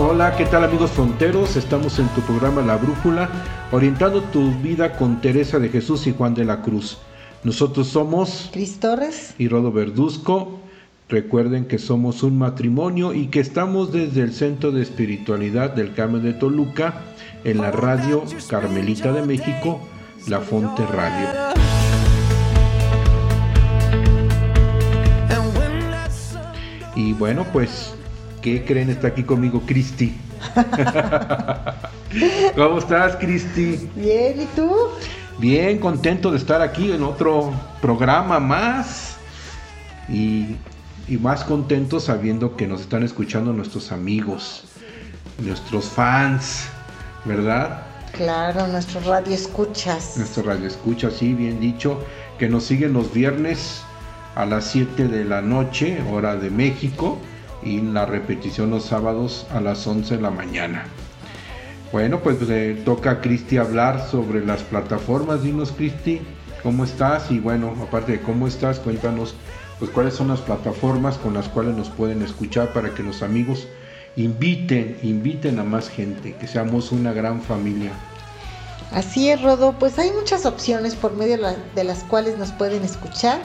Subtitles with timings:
[0.00, 1.56] Hola, ¿qué tal amigos fronteros?
[1.56, 3.28] Estamos en tu programa La Brújula,
[3.72, 6.98] orientando tu vida con Teresa de Jesús y Juan de la Cruz.
[7.42, 10.60] Nosotros somos Cris Torres y Rodo Verduzco.
[11.08, 16.22] Recuerden que somos un matrimonio y que estamos desde el Centro de Espiritualidad del Carmen
[16.22, 17.02] de Toluca
[17.42, 19.80] en la radio Carmelita de México,
[20.28, 21.26] La Fonte Radio.
[26.94, 27.97] Y bueno, pues
[28.42, 28.90] ¿Qué creen?
[28.90, 30.16] Está aquí conmigo Cristi.
[32.54, 33.90] ¿Cómo estás, Cristi?
[33.96, 34.70] Bien, ¿y tú?
[35.38, 39.16] Bien, contento de estar aquí en otro programa más.
[40.08, 40.56] Y,
[41.20, 44.64] más contento sabiendo que nos están escuchando nuestros amigos,
[45.38, 46.68] nuestros fans,
[47.24, 47.82] ¿verdad?
[48.12, 50.18] Claro, nuestro radio escuchas.
[50.18, 52.04] Nuestro radio escuchas, sí, bien dicho,
[52.38, 53.80] que nos siguen los viernes
[54.34, 57.18] a las 7 de la noche, hora de México
[57.68, 60.86] y la repetición los sábados a las 11 de la mañana.
[61.92, 65.42] Bueno, pues le toca a Cristi hablar sobre las plataformas.
[65.42, 66.20] Dinos, Cristi,
[66.62, 67.30] ¿cómo estás?
[67.30, 69.34] Y bueno, aparte de cómo estás, cuéntanos
[69.78, 73.68] pues cuáles son las plataformas con las cuales nos pueden escuchar para que los amigos
[74.16, 77.92] inviten, inviten a más gente, que seamos una gran familia.
[78.92, 81.38] Así es, Rodo, pues hay muchas opciones por medio
[81.74, 83.38] de las cuales nos pueden escuchar.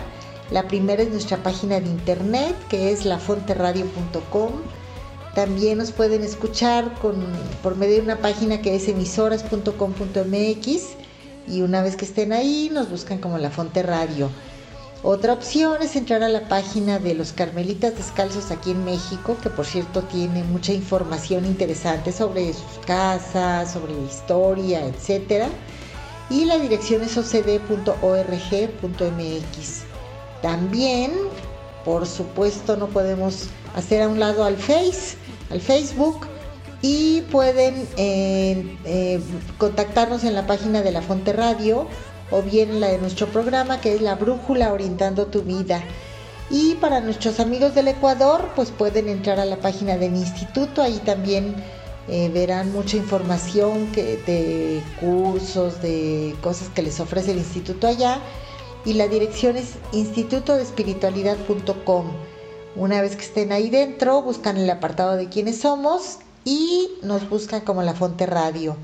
[0.53, 4.51] La primera es nuestra página de internet, que es lafonteradio.com.
[5.33, 10.83] También nos pueden escuchar por medio de una página que es emisoras.com.mx
[11.47, 14.29] y una vez que estén ahí nos buscan como La Fonte Radio.
[15.01, 19.49] Otra opción es entrar a la página de los Carmelitas Descalzos aquí en México, que
[19.49, 25.45] por cierto tiene mucha información interesante sobre sus casas, sobre la historia, etc.
[26.29, 27.93] Y la dirección es ocd.org.mx.
[30.43, 31.13] También,
[31.85, 35.15] por supuesto, no podemos hacer a un lado al Face,
[35.49, 36.27] al Facebook
[36.81, 39.21] y pueden eh, eh,
[39.57, 41.87] contactarnos en la página de la Fonte Radio
[42.29, 45.81] o bien la de nuestro programa que es La Brújula Orientando tu Vida.
[46.49, 50.99] Y para nuestros amigos del Ecuador, pues pueden entrar a la página del instituto, ahí
[51.05, 51.55] también
[52.09, 58.19] eh, verán mucha información de cursos, de cosas que les ofrece el instituto allá
[58.85, 62.05] y la dirección es institutodespiritualidad.com.
[62.75, 67.61] Una vez que estén ahí dentro, buscan el apartado de quiénes somos y nos buscan
[67.61, 68.75] como la Fonte Radio.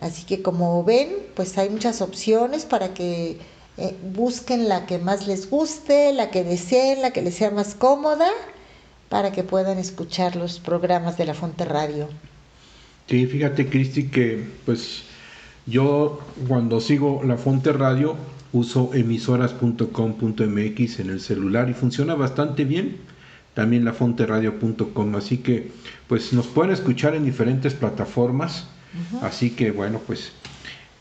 [0.00, 3.38] Así que como ven, pues hay muchas opciones para que
[3.76, 7.74] eh, busquen la que más les guste, la que deseen, la que les sea más
[7.74, 8.28] cómoda,
[9.08, 12.08] para que puedan escuchar los programas de la Fonte Radio.
[13.08, 15.02] Sí, fíjate Cristi que pues
[15.66, 18.16] yo cuando sigo la Fonte Radio
[18.52, 22.96] uso emisoras.com.mx en el celular y funciona bastante bien.
[23.54, 25.72] También la fonteradio.com, así que
[26.08, 28.68] pues nos pueden escuchar en diferentes plataformas.
[29.22, 30.32] Así que bueno, pues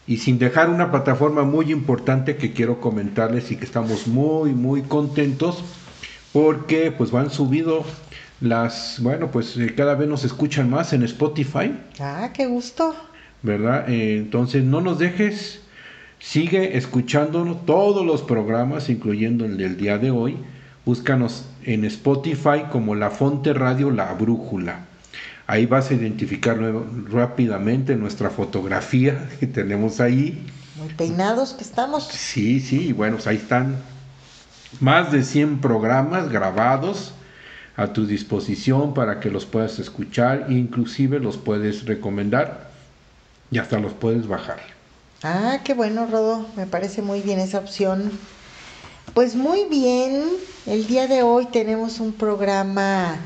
[0.08, 4.84] y sin dejar una plataforma muy importante que quiero comentarles y que estamos muy muy
[4.84, 5.64] contentos
[6.34, 7.86] porque pues van subido
[8.42, 11.74] las, bueno, pues eh, cada vez nos escuchan más en Spotify.
[12.00, 12.96] Ah, qué gusto.
[13.42, 13.90] ¿Verdad?
[13.90, 15.62] Eh, entonces no nos dejes
[16.26, 20.38] Sigue escuchándonos todos los programas, incluyendo el del día de hoy.
[20.84, 24.86] Búscanos en Spotify como La Fonte Radio La Brújula.
[25.46, 26.60] Ahí vas a identificar
[27.12, 30.44] rápidamente nuestra fotografía que tenemos ahí.
[30.78, 32.08] Muy peinados que estamos.
[32.08, 33.76] Sí, sí, bueno, pues ahí están
[34.80, 37.14] más de 100 programas grabados
[37.78, 42.72] a tu disposición para que los puedas escuchar, inclusive los puedes recomendar
[43.52, 44.75] y hasta los puedes bajar.
[45.24, 46.46] Ah, qué bueno, Rodo.
[46.56, 48.12] Me parece muy bien esa opción.
[49.14, 50.30] Pues muy bien.
[50.66, 53.18] El día de hoy tenemos un programa,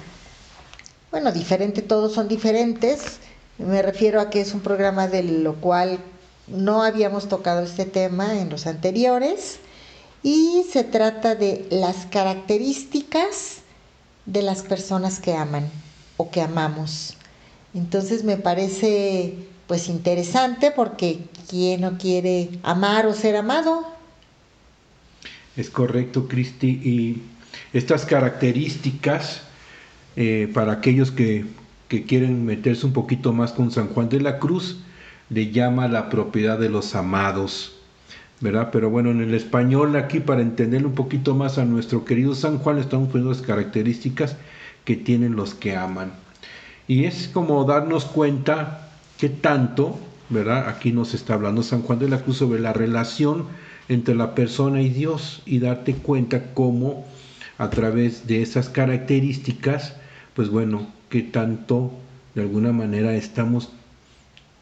[1.12, 3.18] bueno, diferente, todos son diferentes.
[3.57, 6.00] Me refiero a que es un programa de lo cual
[6.47, 9.59] no habíamos tocado este tema en los anteriores.
[10.21, 13.57] Y se trata de las características
[14.25, 15.69] de las personas que aman
[16.18, 17.15] o que amamos.
[17.74, 23.86] Entonces me parece pues interesante porque ¿quién no quiere amar o ser amado?
[25.56, 26.69] Es correcto, Cristi.
[26.83, 27.21] Y
[27.71, 29.44] estas características,
[30.16, 31.45] eh, para aquellos que,
[31.88, 34.80] quieren meterse un poquito más con San Juan de la Cruz,
[35.30, 37.74] le llama la propiedad de los amados.
[38.42, 38.69] ¿verdad?
[38.72, 42.57] Pero bueno, en el español aquí para entender un poquito más a nuestro querido San
[42.57, 44.36] Juan estamos poniendo las características
[44.83, 46.12] que tienen los que aman.
[46.88, 48.88] Y es como darnos cuenta
[49.19, 50.00] que tanto,
[50.30, 50.69] ¿verdad?
[50.69, 53.48] Aquí nos está hablando San Juan de la Cruz sobre la relación
[53.89, 57.06] entre la persona y Dios y darte cuenta cómo
[57.57, 59.94] a través de esas características,
[60.33, 61.92] pues bueno, que tanto
[62.33, 63.69] de alguna manera estamos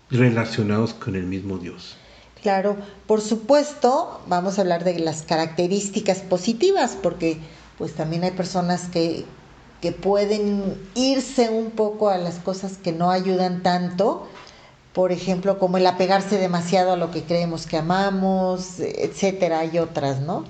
[0.09, 1.95] relacionados con el mismo Dios.
[2.41, 7.37] Claro, por supuesto, vamos a hablar de las características positivas, porque
[7.77, 9.25] pues también hay personas que,
[9.81, 14.27] que pueden irse un poco a las cosas que no ayudan tanto,
[14.97, 20.21] por ejemplo, como el apegarse demasiado a lo que creemos que amamos, etcétera, hay otras,
[20.21, 20.43] ¿no?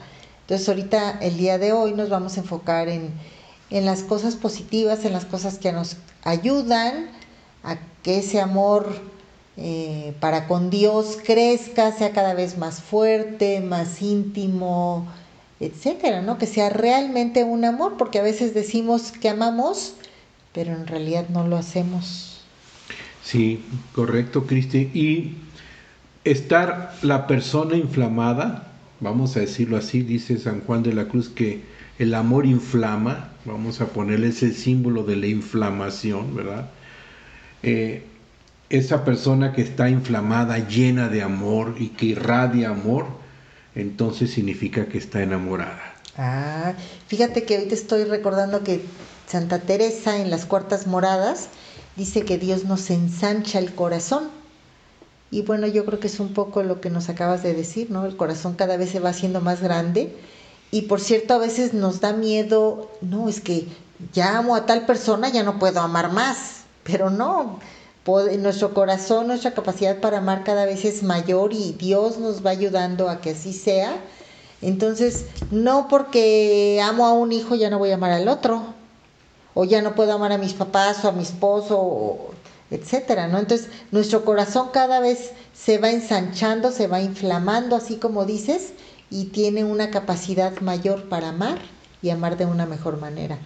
[0.44, 3.12] Entonces ahorita, el día de hoy, nos vamos a enfocar en,
[3.72, 7.10] en las cosas positivas, en las cosas que nos ayudan
[7.62, 8.88] a que ese amor
[9.58, 15.08] eh, para con Dios crezca, sea cada vez más fuerte, más íntimo,
[15.60, 16.38] etcétera, ¿no?
[16.38, 19.96] Que sea realmente un amor, porque a veces decimos que amamos,
[20.54, 22.37] pero en realidad no lo hacemos.
[23.28, 23.62] Sí,
[23.94, 24.90] correcto, Cristi.
[24.94, 25.34] Y
[26.24, 28.72] estar la persona inflamada,
[29.02, 31.62] vamos a decirlo así, dice San Juan de la Cruz que
[32.00, 36.70] el amor inflama, vamos a ponerle ese símbolo de la inflamación, ¿verdad?
[37.64, 38.04] Eh,
[38.70, 43.08] esa persona que está inflamada, llena de amor y que irradia amor,
[43.76, 45.82] entonces significa que está enamorada.
[46.18, 46.76] Ah,
[47.08, 48.86] fíjate que te estoy recordando que
[49.28, 51.50] Santa Teresa en las cuartas moradas
[51.98, 54.30] dice que Dios nos ensancha el corazón.
[55.32, 58.06] Y bueno, yo creo que es un poco lo que nos acabas de decir, ¿no?
[58.06, 60.16] El corazón cada vez se va haciendo más grande.
[60.72, 63.68] Y por cierto, a veces nos da miedo, no, es que
[64.14, 66.62] ya amo a tal persona, ya no puedo amar más.
[66.84, 67.60] Pero no,
[68.40, 73.10] nuestro corazón, nuestra capacidad para amar cada vez es mayor y Dios nos va ayudando
[73.10, 73.98] a que así sea.
[74.62, 78.77] Entonces, no porque amo a un hijo ya no voy a amar al otro,
[79.60, 82.30] o ya no puedo amar a mis papás o a mi esposo,
[82.70, 83.40] etcétera, ¿no?
[83.40, 88.74] Entonces, nuestro corazón cada vez se va ensanchando, se va inflamando, así como dices,
[89.10, 91.58] y tiene una capacidad mayor para amar
[92.04, 93.40] y amar de una mejor manera.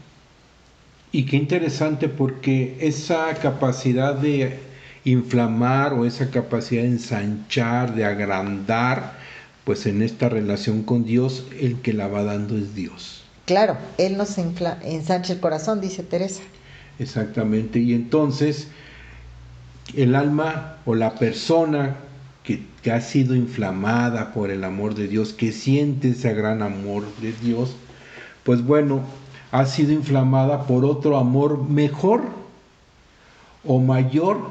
[1.13, 4.60] Y qué interesante porque esa capacidad de
[5.06, 9.18] inflamar o esa capacidad de ensanchar, de agrandar,
[9.64, 13.20] pues en esta relación con Dios, el que la va dando es Dios.
[13.51, 16.42] Claro, Él nos ensancha el corazón, dice Teresa.
[17.00, 18.69] Exactamente, y entonces
[19.94, 21.98] el alma o la persona
[22.45, 27.03] que, que, ha sido inflamada por el amor de Dios, que siente ese gran amor
[27.21, 27.75] de Dios,
[28.45, 29.01] pues bueno,
[29.51, 32.21] ha sido inflamada por otro amor mejor
[33.65, 34.50] o mayor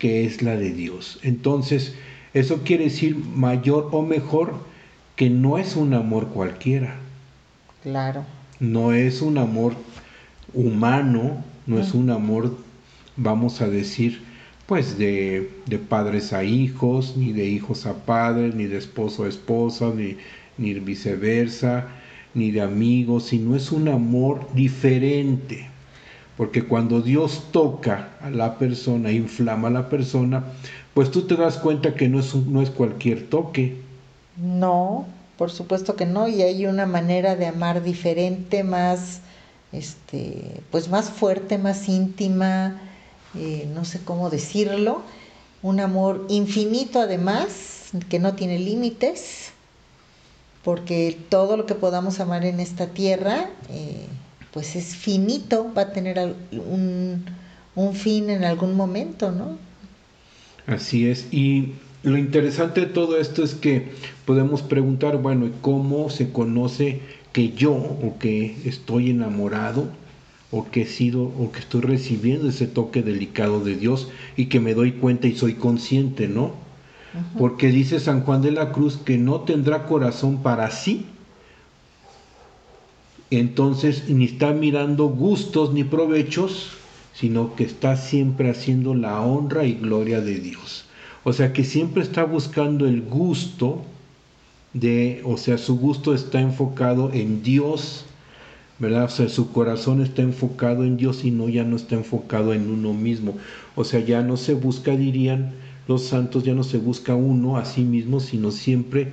[0.00, 1.20] que es la de Dios.
[1.22, 1.94] Entonces,
[2.32, 4.54] eso quiere decir mayor o mejor
[5.14, 7.03] que no es un amor cualquiera.
[7.84, 8.24] Claro.
[8.58, 9.74] No es un amor
[10.52, 12.56] humano, no es un amor,
[13.16, 14.20] vamos a decir,
[14.66, 19.28] pues de, de, padres a hijos, ni de hijos a padres, ni de esposo a
[19.28, 20.16] esposa, ni,
[20.58, 21.88] ni viceversa
[22.34, 25.68] ni de amigos, sino es un amor diferente.
[26.36, 30.44] Porque cuando Dios toca a la persona, inflama a la persona,
[30.92, 33.76] pues tú te das cuenta que no es, no es cualquier toque.
[34.36, 35.06] No,
[35.36, 39.20] por supuesto que no, y hay una manera de amar diferente, más,
[39.72, 42.80] este, pues más fuerte, más íntima,
[43.34, 45.02] eh, no sé cómo decirlo,
[45.62, 49.50] un amor infinito además, que no tiene límites,
[50.62, 54.06] porque todo lo que podamos amar en esta tierra, eh,
[54.52, 57.24] pues es finito, va a tener un,
[57.74, 59.58] un fin en algún momento, ¿no?
[60.66, 63.88] Así es, y lo interesante de todo esto es que
[64.26, 67.00] podemos preguntar, bueno, ¿cómo se conoce
[67.32, 69.88] que yo o que estoy enamorado
[70.50, 74.60] o que he sido o que estoy recibiendo ese toque delicado de Dios y que
[74.60, 76.62] me doy cuenta y soy consciente, ¿no?
[77.38, 81.06] porque dice San Juan de la Cruz que no tendrá corazón para sí.
[83.30, 86.72] Entonces ni está mirando gustos ni provechos,
[87.14, 90.83] sino que está siempre haciendo la honra y gloria de Dios.
[91.24, 93.82] O sea que siempre está buscando el gusto
[94.74, 98.04] de, o sea, su gusto está enfocado en Dios,
[98.78, 99.04] ¿verdad?
[99.04, 102.70] O sea, su corazón está enfocado en Dios y no ya no está enfocado en
[102.70, 103.38] uno mismo.
[103.74, 105.54] O sea, ya no se busca, dirían,
[105.88, 109.12] los santos ya no se busca uno a sí mismo, sino siempre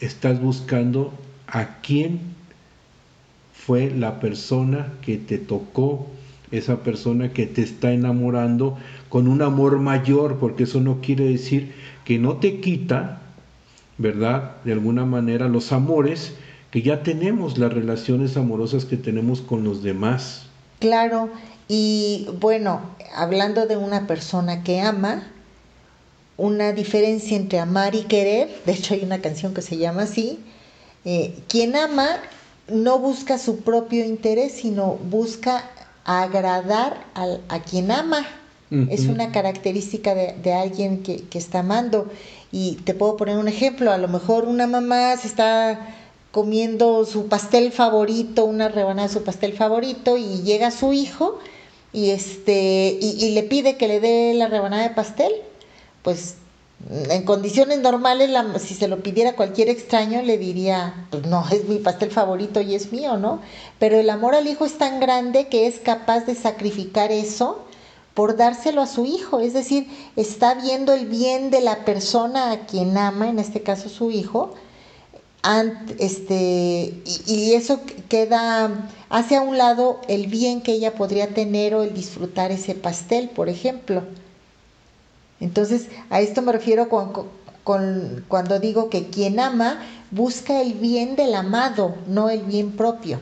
[0.00, 1.12] estás buscando
[1.46, 2.20] a quién
[3.52, 6.06] fue la persona que te tocó,
[6.50, 8.76] esa persona que te está enamorando
[9.14, 11.72] con un amor mayor, porque eso no quiere decir
[12.04, 13.20] que no te quita,
[13.96, 14.56] ¿verdad?
[14.64, 16.32] De alguna manera los amores
[16.72, 20.46] que ya tenemos, las relaciones amorosas que tenemos con los demás.
[20.80, 21.30] Claro,
[21.68, 22.80] y bueno,
[23.14, 25.22] hablando de una persona que ama,
[26.36, 30.40] una diferencia entre amar y querer, de hecho hay una canción que se llama así,
[31.04, 32.08] eh, quien ama
[32.66, 35.70] no busca su propio interés, sino busca
[36.04, 38.26] agradar a quien ama.
[38.70, 42.10] Es una característica de, alguien que, que, está amando.
[42.50, 45.94] Y te puedo poner un ejemplo, a lo mejor una mamá se está
[46.32, 51.38] comiendo su pastel favorito, una rebanada de su pastel favorito, y llega su hijo
[51.92, 55.32] y, este, y, le pide que le dé la rebanada de pastel,
[56.02, 56.34] pues
[56.90, 58.30] en condiciones normales,
[58.60, 62.74] si se lo pidiera cualquier extraño, le diría, pues no, es mi pastel favorito y
[62.74, 63.40] es mío, ¿no?
[63.78, 67.64] Pero el amor al hijo es tan grande que es capaz de sacrificar eso
[68.14, 72.66] por dárselo a su hijo, es decir, está viendo el bien de la persona a
[72.66, 74.54] quien ama, en este caso su hijo,
[75.98, 76.94] este,
[77.26, 81.92] y, eso queda, hace a un lado el bien que ella podría tener o el
[81.92, 84.04] disfrutar ese pastel, por ejemplo.
[85.40, 89.80] Entonces, a esto me refiero cuando digo que quien ama
[90.10, 93.20] busca el bien del amado, no el bien propio.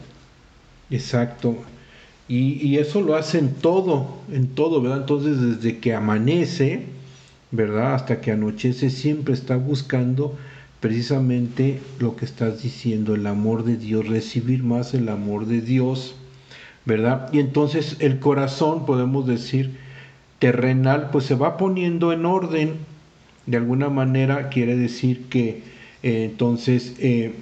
[0.90, 1.56] Exacto.
[2.28, 5.00] Y, eso lo hace en todo, en todo, ¿verdad?
[5.00, 6.84] Entonces, desde que amanece,
[7.50, 7.94] ¿verdad?
[7.94, 10.36] Hasta que anochece, siempre está buscando
[10.80, 16.14] precisamente lo que estás diciendo, el amor de Dios, recibir más el amor de Dios,
[16.84, 17.28] ¿verdad?
[17.32, 19.76] Y entonces el corazón, podemos decir,
[20.38, 22.76] terrenal, pues se va poniendo en orden,
[23.46, 25.62] de alguna manera quiere decir que
[26.02, 27.32] eh, entonces eh,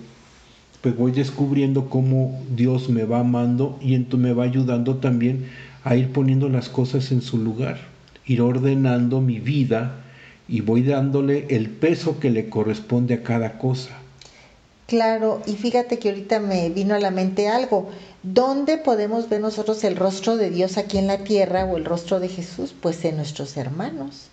[0.81, 5.47] pues voy descubriendo cómo Dios me va amando y entonces me va ayudando también
[5.85, 7.79] a ir poniendo las cosas en su lugar,
[8.27, 9.97] ir ordenando mi vida,
[10.51, 13.91] y voy dándole el peso que le corresponde a cada cosa.
[14.89, 17.91] Claro, y fíjate que ahorita me vino a la mente algo.
[18.25, 22.19] ¿Dónde podemos ver nosotros el rostro de Dios aquí en la tierra o el rostro
[22.19, 22.75] de Jesús?
[22.79, 24.27] Pues en nuestros hermanos.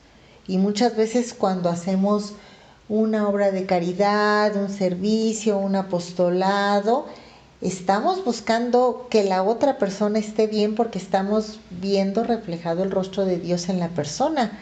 [0.48, 2.34] Y muchas veces cuando hacemos
[2.90, 7.06] una obra de caridad, un servicio, un apostolado,
[7.62, 13.40] estamos buscando que la otra persona esté bien porque estamos viendo reflejado el rostro de
[13.40, 14.58] Dios en la persona.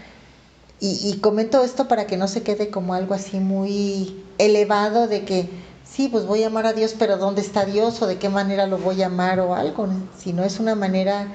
[0.82, 5.50] Y, comento esto para que no se quede como algo así muy elevado de que
[5.84, 8.68] sí, pues voy a amar a Dios, pero ¿dónde está Dios o de qué manera
[8.68, 9.88] lo voy a amar o algo?
[10.18, 11.30] Si no es una manera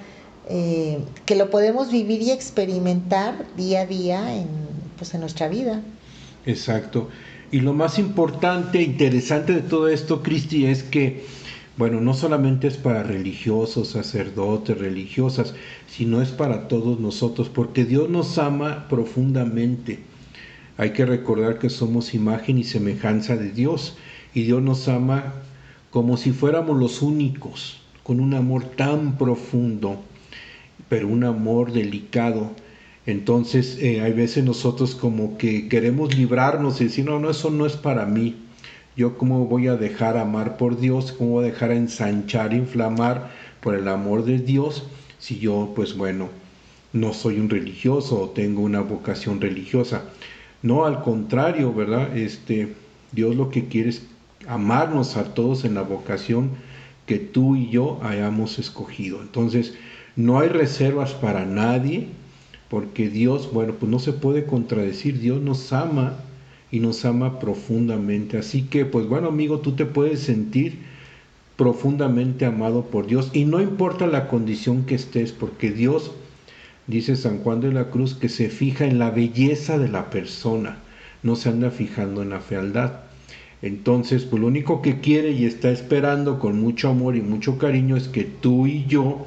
[0.48, 4.46] eh, que lo podemos vivir y experimentar día a día en,
[4.98, 5.80] pues, en nuestra vida.
[6.46, 7.08] Exacto.
[7.52, 11.24] Y lo más importante, interesante de todo esto, Cristi, es que
[11.80, 15.54] bueno, no solamente es para religiosos, sacerdotes, religiosas,
[15.88, 20.00] sino es para todos nosotros, porque Dios nos ama profundamente.
[20.76, 23.96] Hay que recordar que somos imagen y semejanza de Dios,
[24.34, 25.32] y Dios nos ama
[25.90, 30.02] como si fuéramos los únicos, con un amor tan profundo,
[30.90, 32.50] pero un amor delicado.
[33.10, 37.66] Entonces, eh, hay veces nosotros como que queremos librarnos y decir, no, no, eso no
[37.66, 38.36] es para mí
[38.96, 43.74] yo cómo voy a dejar amar por Dios, cómo voy a dejar ensanchar, inflamar por
[43.74, 44.84] el amor de Dios,
[45.18, 46.28] si yo, pues bueno,
[46.92, 50.04] no soy un religioso o tengo una vocación religiosa.
[50.62, 52.16] No, al contrario, ¿verdad?
[52.16, 52.74] Este,
[53.12, 54.02] Dios lo que quiere es
[54.46, 56.50] amarnos a todos en la vocación
[57.06, 59.22] que tú y yo hayamos escogido.
[59.22, 59.74] Entonces,
[60.16, 62.08] no hay reservas para nadie,
[62.70, 66.14] porque Dios, bueno, pues no se puede contradecir, Dios nos ama
[66.70, 68.38] y nos ama profundamente.
[68.38, 70.78] Así que, pues bueno, amigo, tú te puedes sentir
[71.56, 76.12] profundamente amado por Dios y no importa la condición que estés, porque Dios,
[76.86, 80.78] dice San Juan de la Cruz, que se fija en la belleza de la persona,
[81.24, 83.00] no se anda fijando en la fealdad.
[83.62, 87.96] Entonces, pues lo único que quiere y está esperando con mucho amor y mucho cariño
[87.96, 89.26] es que tú y yo,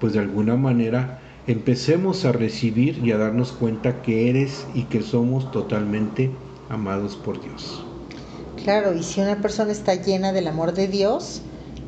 [0.00, 1.19] pues de alguna manera,
[1.50, 6.30] empecemos a recibir y a darnos cuenta que eres y que somos totalmente
[6.68, 7.84] amados por Dios.
[8.62, 11.42] Claro, y si una persona está llena del amor de Dios,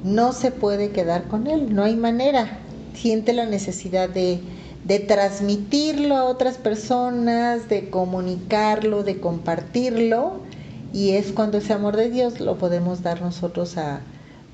[0.05, 2.59] no se puede quedar con él, no hay manera.
[2.95, 4.41] Siente la necesidad de,
[4.85, 10.41] de transmitirlo a otras personas, de comunicarlo, de compartirlo,
[10.93, 14.01] y es cuando ese amor de Dios lo podemos dar nosotros a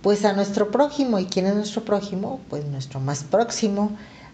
[0.02, 1.18] pues a nuestro prójimo.
[1.18, 2.40] ¿Y quién es nuestro prójimo?
[2.48, 3.90] Pues nuestro más próximo,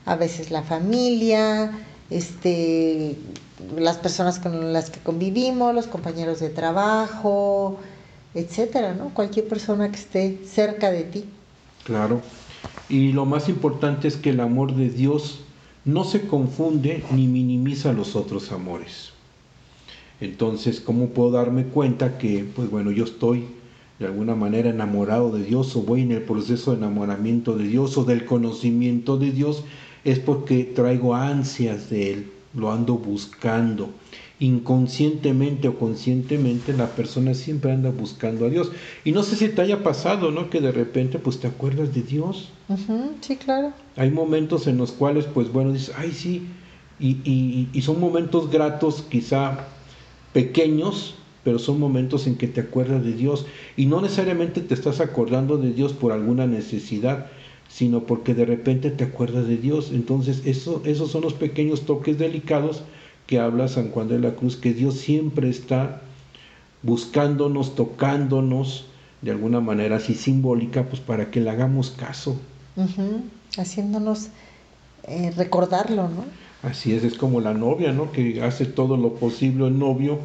[0.07, 1.73] a veces la familia,
[2.11, 3.17] este
[3.79, 7.79] las personas con las que convivimos, los compañeros de trabajo,
[8.35, 9.11] etcétera, ¿no?
[9.11, 11.25] Cualquier persona que esté cerca de ti.
[11.85, 12.21] Claro.
[12.89, 15.41] Y lo más importante es que el amor de Dios
[15.85, 19.13] no se confunde ni minimiza los otros amores.
[20.21, 23.47] Entonces, ¿cómo puedo darme cuenta que, pues bueno, yo estoy
[23.99, 27.97] de alguna manera enamorado de Dios o voy en el proceso de enamoramiento de Dios
[27.99, 29.65] o del conocimiento de Dios?
[30.05, 33.91] Es porque traigo ansias de Él, lo ando buscando.
[34.39, 38.73] Inconscientemente o conscientemente la persona siempre anda buscando a Dios.
[39.05, 40.51] Y no sé si te haya pasado, ¿no?
[40.51, 42.51] Que de repente pues te acuerdas de Dios.
[43.21, 43.73] sí, claro.
[43.97, 46.47] Hay momentos en los cuales pues bueno, dices, ay sí,
[47.01, 49.67] y, y son momentos gratos quizá
[50.33, 53.47] pequeños, pero son momentos en que te acuerdas de Dios
[53.77, 57.27] y no necesariamente te estás acordando de Dios por alguna necesidad,
[57.75, 59.91] sino porque de repente te acuerdas de Dios.
[59.93, 62.85] Entonces, eso, esos son los pequeños toques delicados
[63.27, 66.01] que habla San Juan de la Cruz, que Dios siempre está
[66.83, 68.87] buscándonos, tocándonos,
[69.23, 72.41] de alguna manera así simbólica, pues para que le hagamos caso.
[73.59, 74.29] Haciéndonos
[75.09, 76.27] eh, recordarlo, ¿no?
[76.63, 78.13] Así es, es como la novia, ¿no?
[78.13, 80.21] Que hace todo lo posible el novio,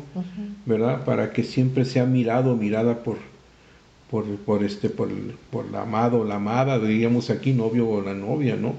[0.67, 1.03] ¿verdad?
[1.03, 3.17] Para que siempre sea mirado, mirada por,
[4.09, 5.09] por, por este, por,
[5.51, 8.73] por el amado o la amada, diríamos aquí, novio o la novia, ¿no?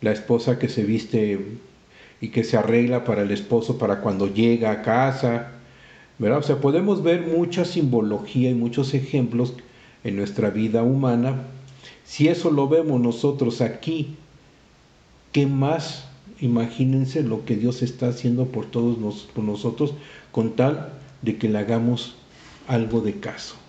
[0.00, 1.58] La esposa que se viste
[2.20, 5.52] y que se arregla para el esposo para cuando llega a casa,
[6.18, 6.38] ¿verdad?
[6.38, 9.54] O sea, podemos ver mucha simbología y muchos ejemplos
[10.04, 11.44] en nuestra vida humana.
[12.04, 14.16] Si eso lo vemos nosotros aquí,
[15.32, 16.06] ¿qué más
[16.42, 18.98] imagínense lo que Dios está haciendo por todos
[19.36, 19.94] nosotros
[20.32, 22.16] con tal de que le hagamos
[22.66, 23.61] algo de caso.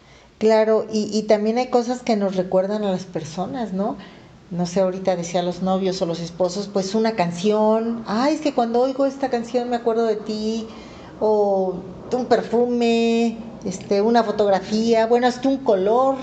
[0.44, 3.96] Claro, y, también hay cosas que nos recuerdan a las personas, ¿no?
[4.52, 8.54] No sé, ahorita decía los novios o los esposos, pues una canción, ay, es que
[8.54, 10.68] cuando oigo esta canción me acuerdo de ti,
[11.22, 11.76] o
[12.12, 16.18] un perfume, este, una fotografía, bueno, hasta un color.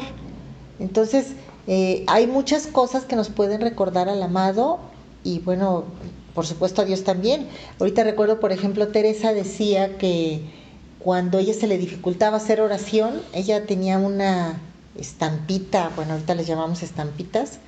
[0.81, 1.29] Entonces,
[1.67, 4.81] eh, hay muchas cosas que nos pueden recordar al amado
[5.25, 5.85] y bueno,
[6.35, 7.49] por supuesto a Dios también.
[7.79, 10.60] Ahorita recuerdo, por ejemplo, Teresa decía que
[11.01, 14.61] cuando ella se le dificultaba hacer oración, ella tenía una
[14.97, 17.59] estampita, bueno, ahorita les llamamos estampitas,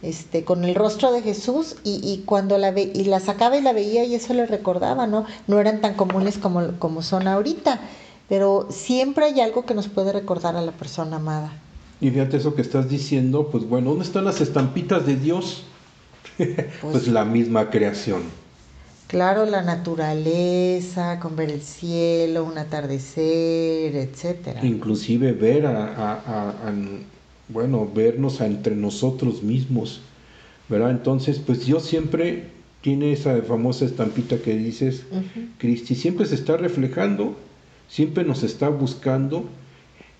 [0.00, 3.72] este, con el rostro de Jesús y, cuando la ve, y la sacaba y la
[3.72, 5.26] veía y eso le recordaba, ¿no?
[5.48, 7.80] No eran tan comunes como, como son ahorita,
[8.28, 11.52] pero siempre hay algo que nos puede recordar a la persona amada.
[12.00, 15.64] Y fíjate eso que estás diciendo, pues bueno, ¿dónde están las estampitas de Dios?
[16.80, 18.22] pues, la misma creación.
[19.08, 24.64] Claro, la naturaleza, con ver el cielo, un atardecer, etcétera.
[24.64, 26.72] Inclusive ver a,
[27.48, 30.02] bueno, vernos entre nosotros mismos,
[30.68, 30.90] ¿verdad?
[30.90, 32.48] Entonces, pues Dios siempre
[32.82, 35.04] tiene esa famosa estampita que dices,
[35.56, 37.34] Cristi, siempre se está reflejando,
[37.88, 39.48] siempre nos está buscando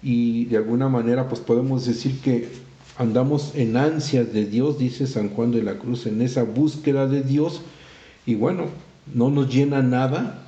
[0.02, 2.48] y de alguna manera pues podemos decir que
[2.96, 7.22] andamos en ansias de Dios, dice San Juan de la Cruz, en esa búsqueda de
[7.22, 7.60] Dios,
[8.28, 8.66] y bueno,
[9.14, 10.42] no nos llena nada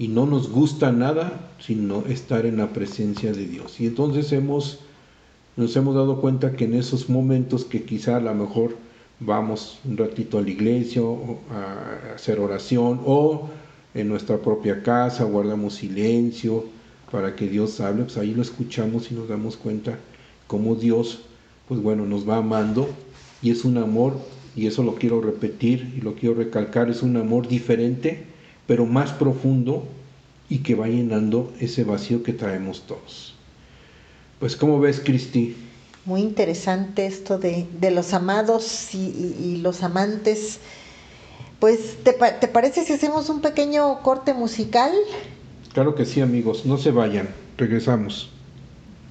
[0.00, 3.80] y no nos gusta nada, sino estar en la presencia de Dios.
[3.80, 4.80] Y entonces hemos,
[5.56, 8.76] nos hemos dado cuenta que en esos momentos que quizá a lo mejor
[9.20, 11.02] vamos un ratito a la iglesia
[11.52, 13.48] a hacer oración o
[13.94, 16.64] en nuestra propia casa guardamos silencio
[17.12, 20.00] para que Dios hable, pues ahí lo escuchamos y nos damos cuenta
[20.48, 21.20] cómo Dios
[21.68, 22.88] pues bueno, nos va amando
[23.40, 24.18] y es un amor,
[24.56, 28.24] y eso lo quiero repetir y lo quiero recalcar, es un amor diferente,
[28.66, 29.86] pero más profundo
[30.48, 33.34] y que va llenando ese vacío que traemos todos.
[34.38, 35.56] Pues ¿cómo ves, Cristi?
[36.04, 40.60] Muy interesante esto de, los amados y, los amantes.
[41.60, 44.92] Pues, ¿te, ¿te parece si hacemos un pequeño corte musical?
[45.72, 48.30] Claro que sí, amigos, no se vayan, regresamos.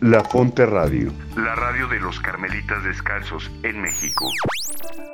[0.01, 1.13] La Fonte Radio.
[1.35, 4.29] La radio de los Carmelitas Descalzos en México.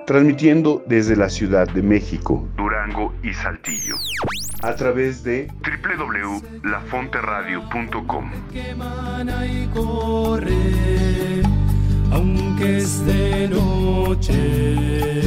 [0.09, 3.93] Transmitiendo desde la Ciudad de México, Durango y Saltillo.
[4.63, 8.31] A través de www.lafonteradio.com.
[12.11, 15.21] Aunque es de noche,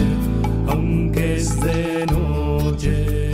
[0.67, 3.32] aunque es de noche.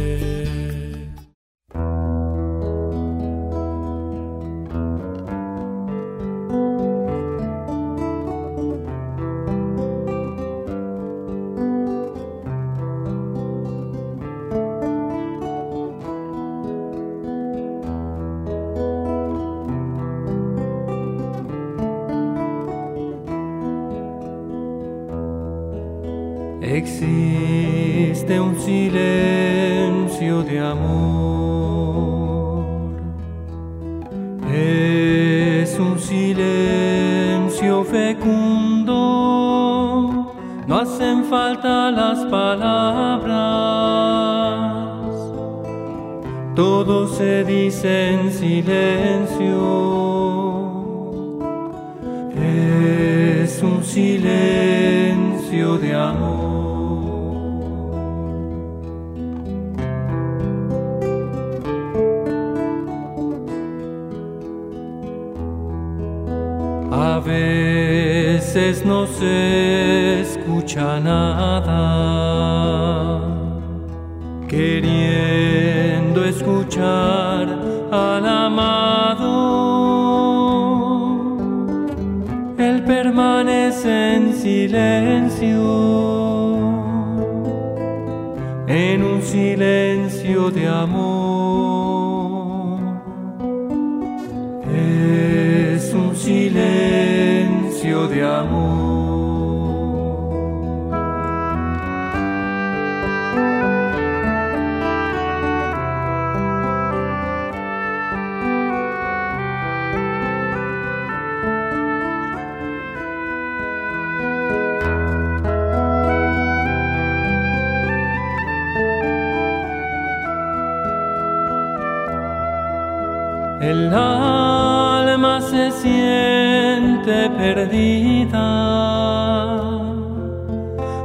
[125.70, 128.48] Siente perdida,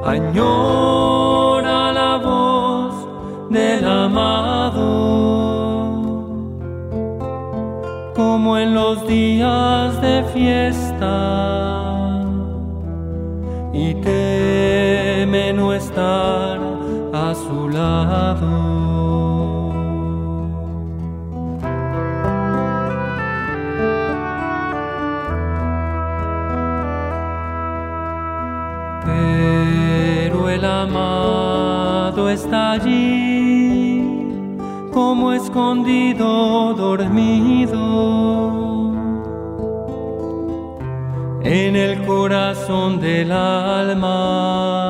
[0.05, 2.93] añora la voz
[3.49, 4.83] del amado,
[8.15, 11.15] como en los días de fiesta,
[13.73, 16.59] y teme no estar
[17.13, 18.72] a su lado.
[30.63, 34.01] El amado está allí,
[34.93, 37.81] como escondido, dormido,
[41.43, 44.82] en el corazón del alma,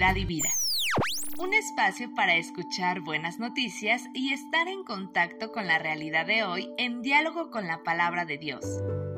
[0.00, 0.48] y vida.
[1.38, 6.70] Un espacio para escuchar buenas noticias y estar en contacto con la realidad de hoy
[6.78, 8.64] en diálogo con la palabra de Dios,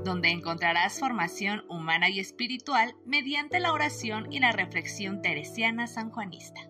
[0.04, 6.60] donde encontrarás formación humana y espiritual mediante la oración y la reflexión teresiana sanjuanista.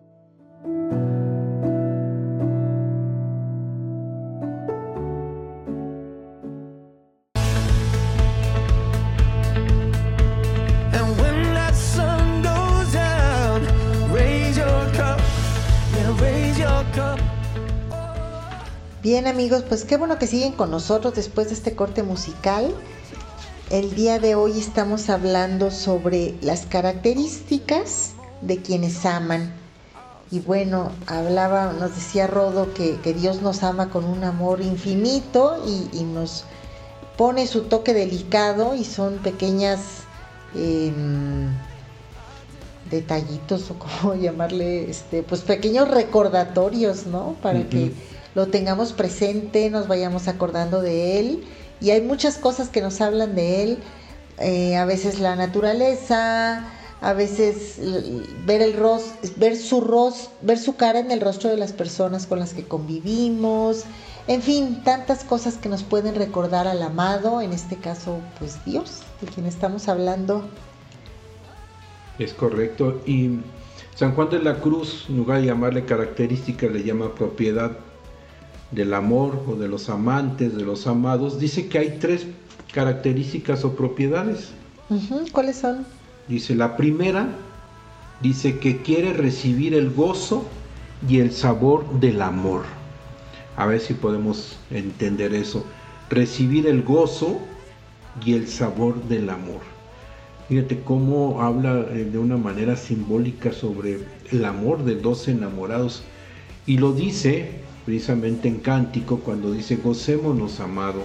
[19.03, 22.73] Bien amigos, pues qué bueno que siguen con nosotros después de este corte musical.
[23.69, 29.51] El día de hoy estamos hablando sobre las características de quienes aman.
[30.31, 35.61] Y bueno, hablaba, nos decía Rodo que, Dios nos ama con un amor infinito
[35.91, 36.45] y, nos
[37.17, 39.81] pone su toque delicado y son pequeñas
[40.55, 41.49] em,
[42.89, 47.35] detallitos o cómo llamarle, este, pues pequeños recordatorios, ¿no?
[47.41, 47.91] Para que
[48.35, 51.43] lo tengamos presente, nos vayamos acordando de él.
[51.81, 53.77] Y hay muchas cosas que nos hablan de él,
[54.39, 56.65] eh, a veces la naturaleza,
[57.01, 57.79] a veces
[58.45, 62.25] ver el ros, ver su ros, ver su cara en el rostro de las personas
[62.25, 63.83] con las que convivimos,
[64.27, 69.01] en fin, tantas cosas que nos pueden recordar al amado, en este caso, pues Dios,
[69.19, 70.47] de quien estamos hablando.
[72.19, 73.01] Es correcto.
[73.05, 73.39] Y
[73.95, 77.77] San Juan de la Cruz, en lugar de llamarle característica, le llama propiedad
[78.73, 81.39] del amor o de los amantes, de los amados.
[81.39, 82.27] Dice que hay tres
[82.73, 84.51] características o propiedades.
[85.31, 85.85] ¿Cuáles son?
[86.27, 87.27] Dice, la primera,
[88.21, 90.45] dice que quiere recibir el gozo
[91.07, 92.63] y el sabor del amor.
[93.57, 95.65] A ver si podemos entender eso.
[96.09, 97.39] Recibir el gozo
[98.25, 99.61] y el sabor del amor.
[100.49, 103.99] Fíjate cómo habla eh, de una manera simbólica sobre
[104.31, 106.03] el amor de dos enamorados.
[106.65, 111.01] Y lo dice precisamente en cántico cuando dice, gocémonos amado.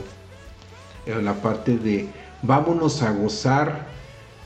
[1.06, 2.08] En la parte de,
[2.42, 3.98] vámonos a gozar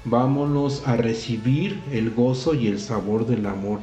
[0.05, 3.79] vámonos a recibir el gozo y el sabor del amor.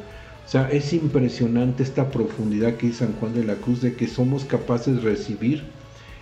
[0.45, 4.07] O sea, es impresionante esta profundidad que dice San Juan de la Cruz de que
[4.07, 5.63] somos capaces de recibir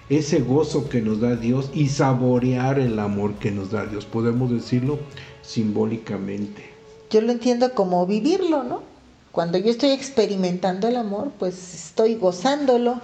[0.10, 4.06] ese gozo que nos da Dios y saborear el amor que nos da Dios.
[4.06, 5.00] Podemos decirlo
[5.42, 6.64] simbólicamente.
[7.10, 8.84] Yo lo entiendo como vivirlo, ¿no?
[9.32, 13.02] Cuando yo estoy experimentando el amor, pues estoy gozándolo.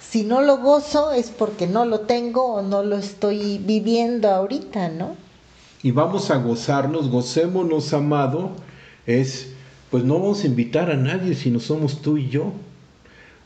[0.00, 4.88] Si no lo gozo es porque no lo tengo o no lo estoy viviendo ahorita,
[4.88, 5.16] ¿no?
[5.82, 8.50] Y vamos a gozarnos, gocémonos, amado,
[9.06, 9.52] es,
[9.90, 12.52] pues no vamos a invitar a nadie si no somos tú y yo.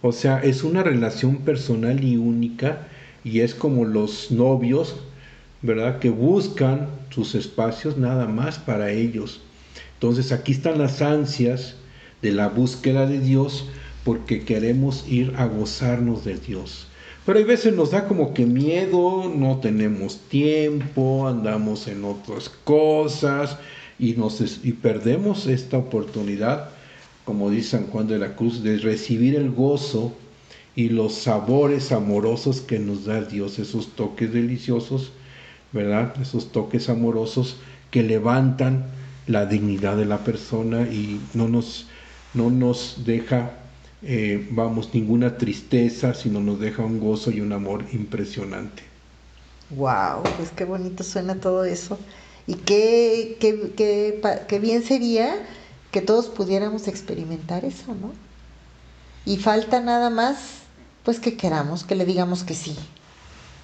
[0.00, 2.88] O sea, es una relación personal y única
[3.24, 4.96] y es como los novios,
[5.61, 5.98] ¿verdad?
[5.98, 9.40] Que buscan sus espacios nada más para ellos.
[9.94, 11.76] Entonces aquí están las ansias
[12.22, 13.66] de la búsqueda de Dios
[14.04, 16.87] porque queremos ir a gozarnos de Dios.
[17.24, 23.58] Pero hay veces nos da como que miedo, no tenemos tiempo, andamos en otras cosas
[23.98, 26.70] y, nos, y perdemos esta oportunidad,
[27.24, 30.12] como dice San Juan de la Cruz, de recibir el gozo
[30.74, 35.12] y los sabores amorosos que nos da Dios, esos toques deliciosos,
[35.72, 36.14] ¿verdad?
[36.20, 37.56] Esos toques amorosos
[37.92, 38.87] que levantan
[39.28, 41.87] la dignidad de la persona y no nos,
[42.35, 43.53] no nos deja,
[44.03, 48.83] eh, vamos, ninguna tristeza, sino nos deja un gozo y un amor impresionante.
[49.71, 51.99] Wow, pues qué bonito suena todo eso.
[52.47, 55.47] Y qué, qué, qué, qué bien sería
[55.90, 58.12] que todos pudiéramos experimentar eso, ¿no?
[59.25, 60.62] Y falta nada más
[61.05, 62.77] pues que queramos, que le digamos que sí.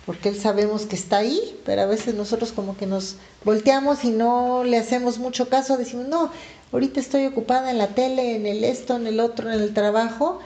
[0.06, 4.10] Porque él sabemos que está ahí, pero a veces nosotros como que nos volteamos y
[4.10, 6.30] no le hacemos mucho caso, decimos, no,
[6.72, 10.40] ahorita estoy ocupada en la tele, en el esto, en el otro, en el trabajo,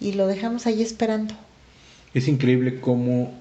[0.00, 1.34] y lo dejamos ahí esperando.
[2.14, 3.32] Es increíble cómo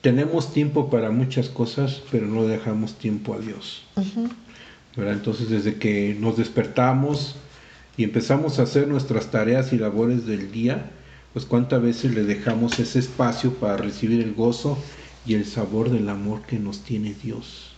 [0.00, 3.84] tenemos tiempo para muchas cosas, pero no dejamos tiempo a Dios.
[4.96, 7.36] Entonces, desde que nos despertamos
[7.96, 10.90] y empezamos a hacer nuestras tareas y labores del día,
[11.32, 14.78] pues cuántas veces le dejamos ese espacio para recibir el gozo
[15.26, 17.70] y el sabor del amor que nos tiene Dios.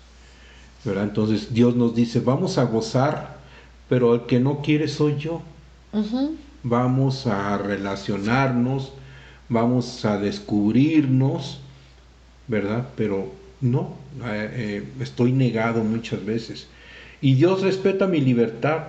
[0.85, 1.05] ¿verdad?
[1.05, 3.42] Entonces Dios nos dice, vamos a gozar,
[3.93, 5.43] pero el que no quiere soy yo.
[6.63, 8.91] Vamos a relacionarnos,
[9.51, 11.61] vamos a descubrirnos,
[12.49, 12.89] ¿verdad?
[12.97, 16.69] Pero no, eh, eh, estoy negado muchas veces.
[17.21, 18.85] Y Dios respeta mi libertad,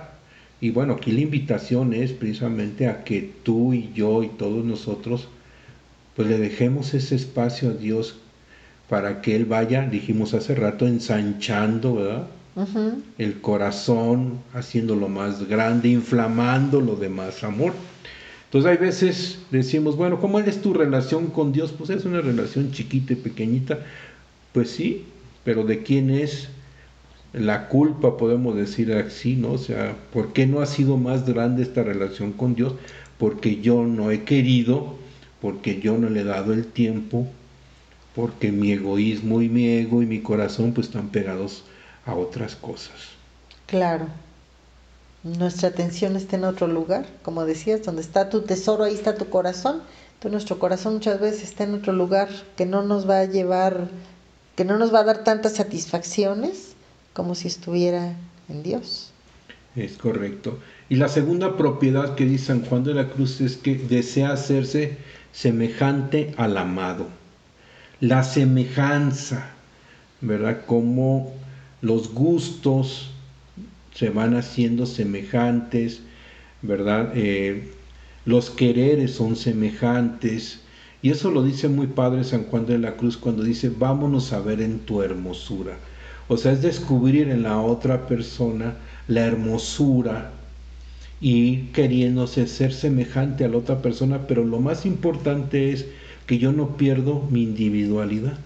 [0.58, 5.28] y bueno, aquí la invitación es precisamente a que tú y yo y todos nosotros,
[6.16, 8.16] pues le dejemos ese espacio a Dios
[8.88, 12.26] para que Él vaya, dijimos hace rato, ensanchando, ¿verdad?
[13.18, 17.72] El corazón, haciéndolo más grande, inflamando lo de más amor.
[18.44, 21.72] Entonces hay veces decimos, bueno, ¿cómo es tu relación con Dios?
[21.76, 23.80] Pues es una relación chiquita y pequeñita.
[24.52, 25.04] Pues sí,
[25.42, 26.48] pero ¿de quién es?
[27.34, 29.52] la culpa, podemos decir así, ¿no?
[29.52, 32.74] O sea, ¿por qué no ha sido más grande esta relación con Dios?
[33.18, 34.94] Porque yo no he querido,
[35.40, 37.26] porque yo no le he dado el tiempo,
[38.14, 41.64] porque mi egoísmo y mi ego y mi corazón pues están pegados
[42.06, 42.94] a otras cosas.
[43.66, 44.06] Claro.
[45.22, 49.30] Nuestra atención está en otro lugar, como decías, donde está tu tesoro, ahí está tu
[49.30, 49.82] corazón.
[50.14, 53.88] Entonces nuestro corazón muchas veces está en otro lugar que no nos va a llevar,
[54.54, 56.74] que no nos va a dar tantas satisfacciones
[57.14, 58.14] como si estuviera
[58.48, 59.12] en Dios.
[59.76, 60.58] Es correcto.
[60.88, 64.98] Y la segunda propiedad que dice San Juan de la Cruz es que desea hacerse
[65.32, 67.08] semejante al amado.
[68.00, 69.50] La semejanza,
[70.20, 70.66] ¿verdad?
[70.66, 71.32] Como
[71.84, 73.10] los gustos
[73.94, 76.00] se van haciendo semejantes,
[76.62, 77.12] ¿verdad?
[77.14, 77.72] Eh,
[78.24, 80.60] los quereres son semejantes.
[81.02, 84.40] Y eso lo dice muy padre San Juan de la Cruz cuando dice, vámonos a
[84.40, 85.76] ver en tu hermosura.
[86.28, 90.30] O sea, es descubrir en la otra persona la hermosura
[91.20, 95.84] y queriéndose ser semejante a la otra persona, pero lo más importante es
[96.26, 98.38] que yo no pierdo mi individualidad.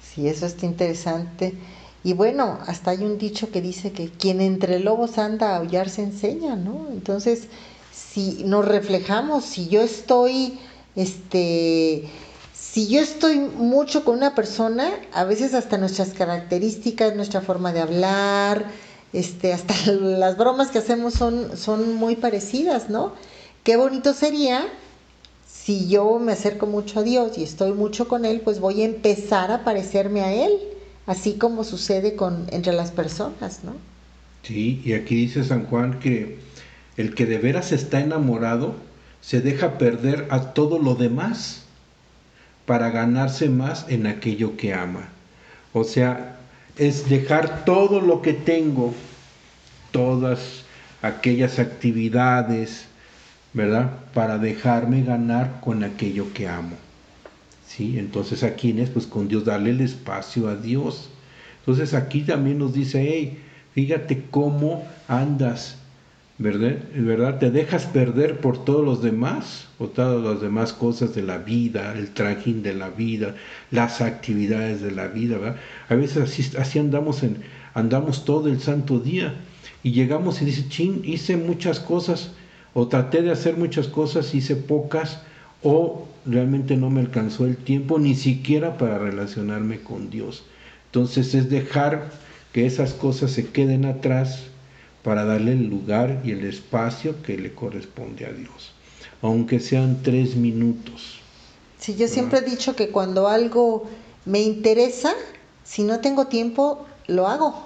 [0.00, 1.54] Sí, eso está interesante.
[2.02, 5.90] Y bueno, hasta hay un dicho que dice que quien entre lobos anda a aullar
[5.90, 6.88] se enseña, ¿no?
[6.90, 7.48] Entonces,
[7.92, 10.58] si nos reflejamos, si yo estoy,
[10.96, 12.08] este,
[12.54, 17.80] si yo estoy mucho con una persona, a veces hasta nuestras características, nuestra forma de
[17.80, 18.64] hablar,
[19.12, 23.12] este, hasta las bromas que hacemos son, son muy parecidas, ¿no?
[23.62, 24.66] Qué bonito sería
[25.46, 28.86] si yo me acerco mucho a Dios y estoy mucho con Él, pues voy a
[28.86, 30.58] empezar a parecerme a Él,
[31.06, 33.74] así como sucede con, entre las personas, ¿no?
[34.42, 36.38] Sí, y aquí dice San Juan que
[36.96, 38.74] el que de veras está enamorado
[39.20, 41.62] se deja perder a todo lo demás
[42.66, 45.08] para ganarse más en aquello que ama.
[45.72, 46.38] O sea,
[46.76, 48.94] es dejar todo lo que tengo,
[49.90, 50.64] todas
[51.02, 52.86] aquellas actividades,
[53.52, 53.90] ¿verdad?
[54.14, 56.76] Para dejarme ganar con aquello que amo.
[57.70, 58.00] ¿Sí?
[58.00, 61.08] Entonces aquí es pues con Dios darle el espacio a Dios.
[61.60, 63.38] Entonces aquí también nos dice, hey,
[63.74, 65.76] fíjate cómo andas,
[66.38, 66.78] ¿verdad?
[66.96, 67.38] ¿verdad?
[67.38, 71.94] Te dejas perder por todos los demás o todas las demás cosas de la vida,
[71.96, 73.36] el trajín de la vida,
[73.70, 75.56] las actividades de la vida, ¿verdad?
[75.88, 77.36] A veces así, así andamos, en,
[77.74, 79.36] andamos todo el santo día
[79.84, 82.32] y llegamos y dice, ching, hice muchas cosas
[82.74, 85.22] o traté de hacer muchas cosas, hice pocas
[85.62, 90.44] o realmente no me alcanzó el tiempo ni siquiera para relacionarme con Dios.
[90.86, 92.10] Entonces es dejar
[92.52, 94.40] que esas cosas se queden atrás
[95.02, 98.72] para darle el lugar y el espacio que le corresponde a Dios,
[99.22, 101.20] aunque sean tres minutos.
[101.78, 103.88] Sí, yo siempre he dicho que cuando algo
[104.26, 105.14] me interesa,
[105.64, 107.64] si no tengo tiempo, lo hago.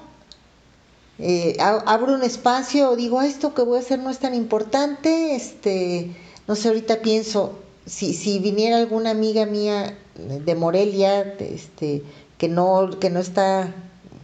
[1.19, 6.11] Eh, abro un espacio, digo, esto que voy a hacer no es tan importante, este,
[6.47, 12.03] no sé, ahorita pienso, si, si viniera alguna amiga mía de Morelia, este,
[12.39, 13.75] que no, que no está,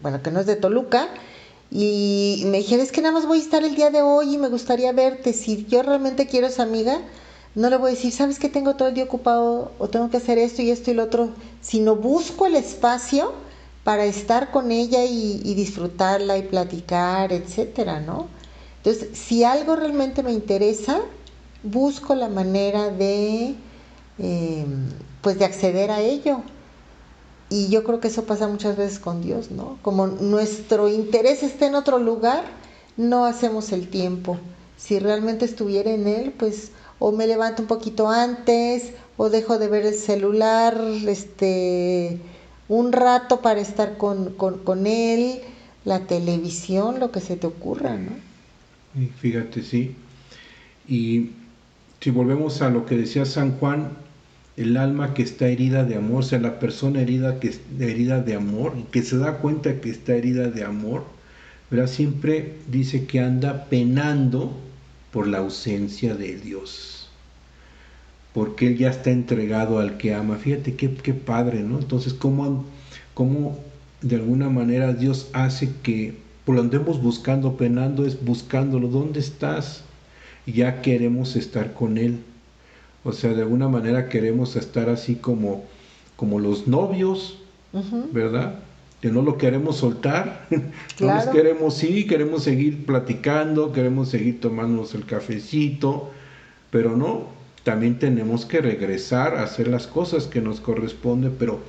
[0.03, 1.09] bueno, que no es de Toluca,
[1.71, 4.39] y me dijera, es que nada más voy a estar el día de hoy y
[4.39, 7.01] me gustaría verte, si yo realmente quiero esa amiga,
[7.55, 10.17] no le voy a decir, sabes que tengo todo el día ocupado o tengo que
[10.17, 13.33] hacer esto y esto y lo otro, sino busco el espacio
[13.85, 18.29] para estar con ella y, disfrutarla y platicar, etcétera, ¿no?
[18.79, 21.01] Entonces, si algo realmente me interesa,
[21.63, 23.55] busco la manera de,
[24.19, 24.67] eh,
[25.23, 26.43] pues, de acceder a ello.
[27.49, 29.79] Y yo creo que eso pasa muchas veces con Dios, ¿no?
[29.83, 32.45] Como nuestro interés está en otro lugar,
[32.97, 34.39] no hacemos el tiempo.
[34.77, 36.71] Si realmente estuviera en Él, pues
[37.01, 42.21] o me levanto un poquito antes, o dejo de ver el celular, este,
[42.69, 45.41] un rato para estar con, con, Él,
[45.85, 48.13] la televisión, lo que se te ocurra, ¿no?
[49.19, 49.97] fíjate, sí.
[50.87, 51.31] Y
[52.01, 53.91] si volvemos a lo que decía San Juan,
[54.57, 58.35] el alma que está herida de amor, o sea, la persona herida, que, herida de
[58.35, 61.05] amor, que se da cuenta que está herida de amor,
[61.71, 61.87] ¿verdad?
[61.87, 64.57] siempre dice que anda penando
[65.13, 67.09] por la ausencia de Dios.
[68.33, 70.37] Porque Él ya está entregado al que ama.
[70.37, 71.79] Fíjate qué, qué padre, ¿no?
[71.79, 72.65] Entonces, ¿cómo,
[73.13, 73.59] ¿cómo,
[74.03, 78.89] de alguna manera Dios hace que por lo andemos buscando, penando, es buscándolo?
[78.89, 79.85] ¿Dónde estás?
[80.47, 82.21] Ya queremos estar con Él.
[83.05, 85.65] O sea, de alguna manera queremos estar así como,
[86.17, 87.39] como los novios,
[88.13, 88.57] ¿verdad?
[89.01, 90.47] Que no lo queremos soltar,
[91.01, 96.11] no nos queremos ir, queremos seguir platicando, queremos seguir tomándonos el cafecito,
[96.71, 97.29] pero no,
[97.63, 101.61] también tenemos que regresar a hacer las cosas que nos corresponden, pero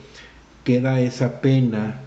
[0.65, 2.01] queda esa pena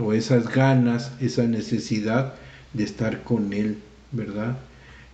[0.00, 2.34] o esas ganas, esa necesidad
[2.72, 3.78] de estar con Él,
[4.12, 4.56] ¿verdad?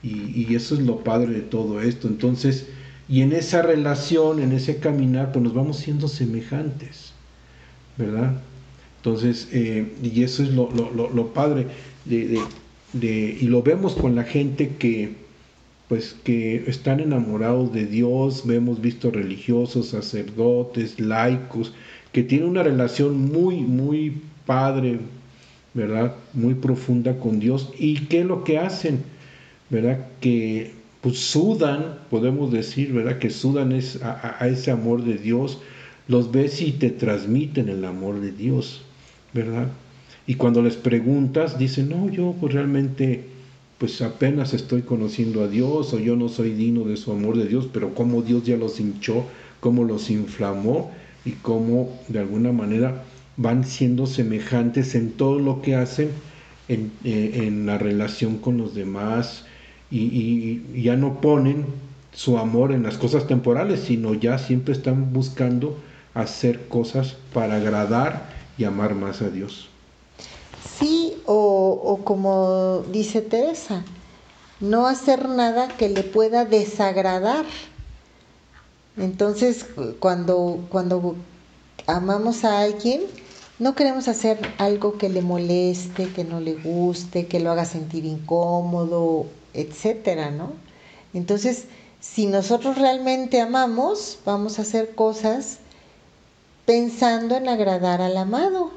[0.02, 2.08] Y, eso es lo padre de todo esto.
[2.08, 2.66] Entonces,
[3.08, 7.12] y en esa relación, en ese caminar, pues nos vamos siendo semejantes,
[7.98, 8.40] ¿verdad?
[8.98, 11.66] Entonces, eh, y eso es lo, lo, padre,
[12.04, 12.40] de,
[12.92, 15.16] de, y lo vemos con la gente que,
[15.88, 21.74] pues, que están enamorados de Dios, vemos visto religiosos, sacerdotes, laicos,
[22.12, 24.98] que tienen una relación muy, muy padre,
[25.74, 26.14] ¿verdad?
[26.32, 27.72] Muy profunda con Dios.
[27.78, 29.02] ¿Y qué es lo que hacen?
[29.70, 30.06] ¿Verdad?
[30.20, 33.18] Que pues sudan, podemos decir, ¿verdad?
[33.18, 35.58] Que sudan es, a, ese amor de Dios,
[36.08, 38.82] los ves y te transmiten el amor de Dios,
[39.32, 39.68] ¿verdad?
[40.26, 43.24] Y cuando les preguntas, dicen, no, yo pues realmente,
[43.78, 47.46] pues apenas estoy conociendo a Dios, o yo no soy digno de su amor de
[47.46, 49.24] Dios, pero cómo Dios ya los hinchó,
[49.60, 50.90] cómo los inflamó,
[51.24, 53.04] y cómo de alguna manera
[53.36, 56.10] van siendo semejantes en todo lo que hacen,
[56.68, 59.44] en, eh, en la relación con los demás,
[59.90, 61.66] y, ya no ponen
[62.12, 65.76] su amor en las cosas temporales, sino ya siempre están buscando
[66.14, 69.68] hacer cosas para agradar y amar más a Dios.
[70.78, 73.84] Sí, o, o, como dice Teresa,
[74.60, 77.44] no hacer nada que le pueda desagradar.
[78.96, 79.66] Entonces,
[80.00, 81.14] cuando, cuando
[81.86, 83.02] amamos a alguien,
[83.58, 88.04] no queremos hacer algo que le moleste, que no le guste, que lo haga sentir
[88.04, 90.52] incómodo etcétera, ¿no?
[91.12, 91.66] Entonces,
[92.00, 95.58] si nosotros realmente amamos, vamos a hacer cosas
[96.64, 98.72] pensando en agradar al amado.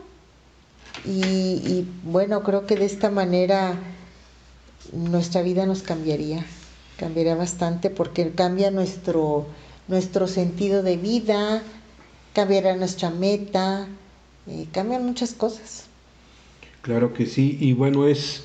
[1.06, 3.78] Y, bueno, creo que de esta manera
[4.92, 6.46] nuestra vida nos cambiaría,
[6.98, 9.46] cambiaría bastante porque cambia nuestro,
[9.88, 11.62] nuestro sentido de vida,
[12.34, 13.88] cambiará nuestra meta,
[14.48, 15.86] eh, cambian muchas cosas.
[16.82, 18.44] Claro que sí, y bueno, es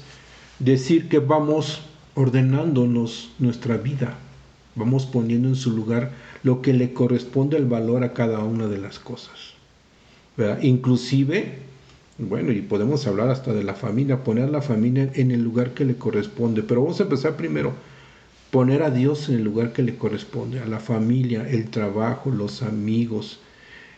[0.59, 1.81] decir que vamos
[2.19, 4.19] ordenándonos nuestra vida,
[4.75, 6.11] vamos poniendo en su lugar
[6.43, 9.55] lo que le corresponde el valor a cada una de las cosas.
[10.37, 10.61] ¿verdad?
[10.63, 11.59] Inclusive,
[12.19, 15.75] bueno, y podemos hablar hasta de la familia, poner a la familia en el lugar
[15.75, 17.73] que le corresponde, pero vamos a empezar primero,
[18.51, 22.63] poner a Dios en el lugar que le corresponde, a la familia, el trabajo, los
[22.63, 23.39] amigos,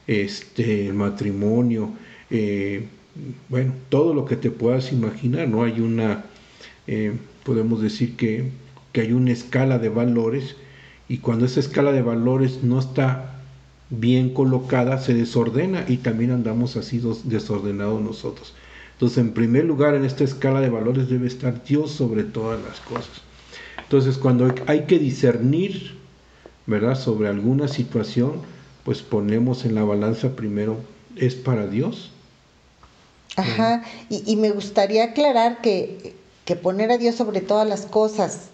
[0.07, 1.89] este, el matrimonio,
[2.31, 2.85] eh,
[3.49, 6.25] bueno, todo lo que te puedas imaginar, no hay una,
[6.87, 7.15] eh,
[7.45, 8.51] podemos decir que,
[8.93, 10.57] que hay una escala de valores
[11.09, 13.31] y cuando esa escala de valores no está
[13.91, 18.55] bien colocada, se desordena y también andamos así desordenados nosotros.
[18.93, 22.79] Entonces, en primer lugar, en esta escala de valores debe estar Dios sobre todas las
[22.81, 23.23] cosas.
[23.83, 25.97] Entonces, cuando hay que discernir,
[26.67, 28.35] ¿verdad?, sobre alguna situación,
[28.85, 30.79] pues ponemos en la balanza primero,
[31.17, 32.13] ¿es para Dios?
[33.37, 36.15] Ajá, y, y me gustaría aclarar que,
[36.51, 38.49] que poner a Dios sobre todas las cosas,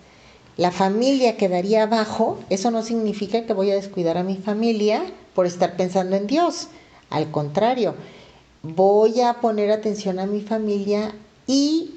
[0.59, 5.03] la familia quedaría abajo, eso no significa que voy a descuidar a mi familia
[5.35, 6.69] por estar pensando en Dios.
[7.09, 7.95] Al contrario,
[8.63, 11.15] voy a poner atención a mi familia
[11.47, 11.93] y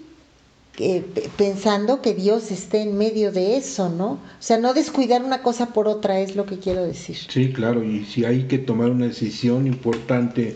[0.77, 1.03] eh,
[1.35, 4.11] pensando que Dios esté en medio de eso, ¿no?
[4.11, 7.17] O sea, no descuidar una cosa por otra es lo que quiero decir.
[7.27, 10.55] Sí, claro, y si hay que tomar una decisión importante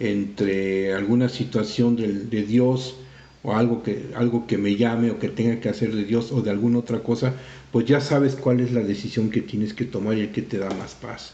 [0.00, 2.96] entre alguna situación de, de Dios,
[3.42, 6.42] o algo que, algo que me llame o que tenga que hacer de Dios o
[6.42, 7.34] de alguna otra cosa,
[7.72, 10.58] pues ya sabes cuál es la decisión que tienes que tomar y el que te
[10.58, 11.32] da más paz,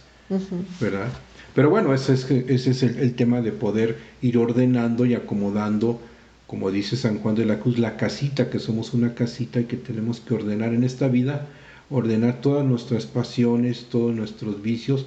[0.81, 1.09] ¿verdad?
[1.55, 6.01] Pero bueno, ese es, ese es el, el, tema de poder ir ordenando y acomodando,
[6.47, 9.77] como dice San Juan de la Cruz, la casita, que somos una casita y que
[9.77, 11.49] tenemos que ordenar en esta vida,
[11.91, 15.07] ordenar todas nuestras pasiones, todos nuestros vicios.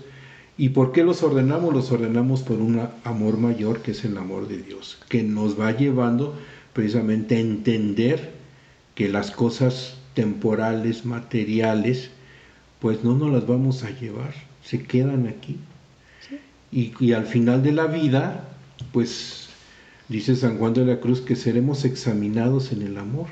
[0.58, 1.74] ¿Y por qué los ordenamos?
[1.74, 5.72] Los ordenamos por un amor mayor, que es el amor de Dios, que nos va
[5.72, 6.36] llevando
[6.74, 8.32] precisamente entender
[8.95, 12.09] que las cosas temporales, materiales,
[12.80, 15.57] pues no nos las vamos a llevar, se quedan aquí.
[16.28, 16.39] Sí.
[16.72, 18.43] Y, y, al final de la vida,
[18.91, 19.49] pues
[20.07, 23.28] dice San Juan de la Cruz que seremos examinados en el amor.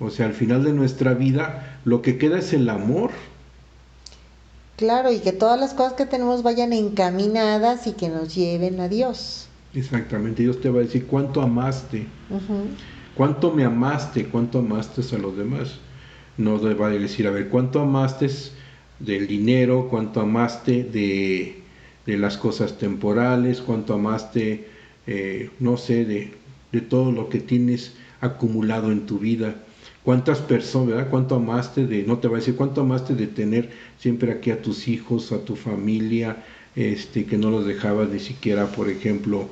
[0.00, 3.10] O sea, al final de nuestra vida, lo que queda es el amor.
[4.76, 8.88] Claro, y que todas las cosas que tenemos vayan encaminadas y que nos lleven a
[8.88, 9.47] Dios.
[9.74, 12.64] Exactamente, Dios te va a decir cuánto amaste, uh -huh.
[13.14, 15.78] cuánto me amaste, cuánto amaste a los demás.
[16.38, 18.28] No te va a decir, a ver, cuánto amaste
[19.00, 21.62] del dinero, cuánto amaste de,
[22.06, 24.68] de las cosas temporales, cuánto amaste,
[25.06, 26.32] eh, no sé, de,
[26.72, 29.56] de, todo lo que tienes acumulado en tu vida.
[30.04, 31.10] Cuántas personas, ¿verdad?
[31.10, 34.62] Cuánto amaste de, no te va a decir, cuánto amaste de tener siempre aquí a
[34.62, 36.44] tus hijos, a tu familia,
[36.76, 39.48] este, que no los dejabas ni siquiera, por ejemplo,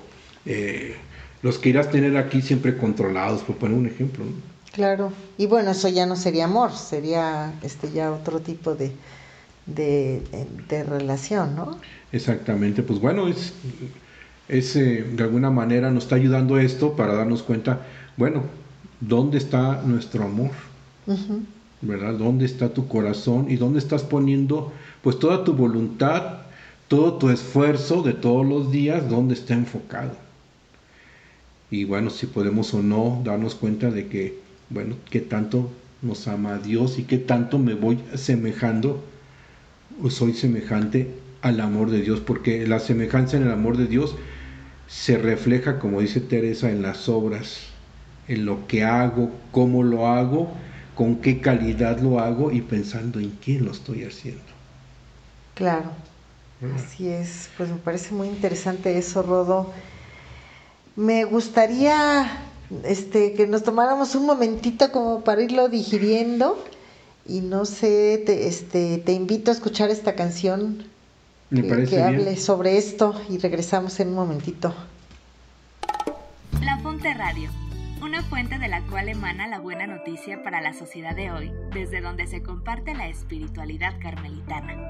[0.46, 0.96] eh,
[1.42, 4.24] los que irás a tener aquí siempre controlados, por poner un ejemplo.
[4.24, 4.32] ¿no?
[4.72, 8.92] Claro, y bueno, eso ya no sería amor, sería este ya otro tipo de,
[9.66, 10.22] de,
[10.68, 11.78] de relación, ¿no?
[12.12, 13.54] Exactamente, pues bueno, es,
[14.48, 17.86] es eh, de alguna manera nos está ayudando esto para darnos cuenta,
[18.16, 18.44] bueno,
[19.00, 20.50] ¿dónde está nuestro amor?
[21.06, 21.46] Uh -huh.
[21.80, 22.14] ¿Verdad?
[22.14, 24.72] ¿Dónde está tu corazón y dónde estás poniendo
[25.02, 26.40] pues toda tu voluntad,
[26.88, 30.25] todo tu esfuerzo de todos los días, dónde está enfocado?
[31.70, 34.38] Y bueno, si podemos o no darnos cuenta de que,
[34.70, 35.70] bueno, qué tanto
[36.02, 39.02] nos ama Dios y qué tanto me voy semejando
[40.02, 41.10] o soy semejante
[41.42, 44.16] al amor de Dios, porque la semejanza en el amor de Dios
[44.88, 47.60] se refleja, como dice Teresa, en las obras,
[48.28, 50.52] en lo que hago, cómo lo hago,
[50.94, 54.42] con qué calidad lo hago y pensando en quién lo estoy haciendo.
[55.54, 55.90] Claro,
[56.74, 59.72] así es, pues me parece muy interesante eso, Rodo.
[60.96, 62.26] Me gustaría
[62.84, 66.62] este, que nos tomáramos un momentito como para irlo digiriendo
[67.26, 70.84] y no sé, te, este, te invito a escuchar esta canción
[71.50, 72.02] Me que, que bien.
[72.02, 74.74] hable sobre esto y regresamos en un momentito.
[76.62, 77.50] La Fonte Radio,
[78.00, 82.00] una fuente de la cual emana la buena noticia para la sociedad de hoy, desde
[82.00, 84.88] donde se comparte la espiritualidad carmelitana.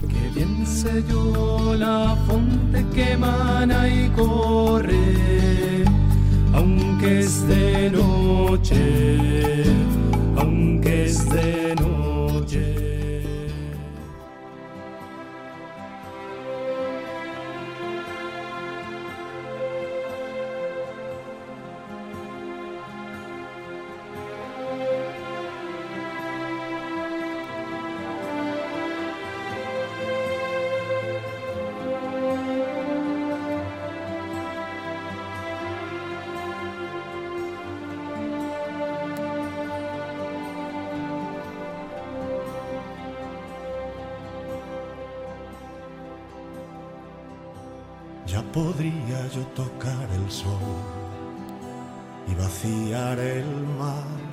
[0.00, 5.84] Que bien sé yo la fonte que emana y corre,
[6.52, 9.64] aunque es de noche,
[10.36, 12.83] aunque es de noche.
[52.26, 53.46] Y vaciar el
[53.78, 54.24] mar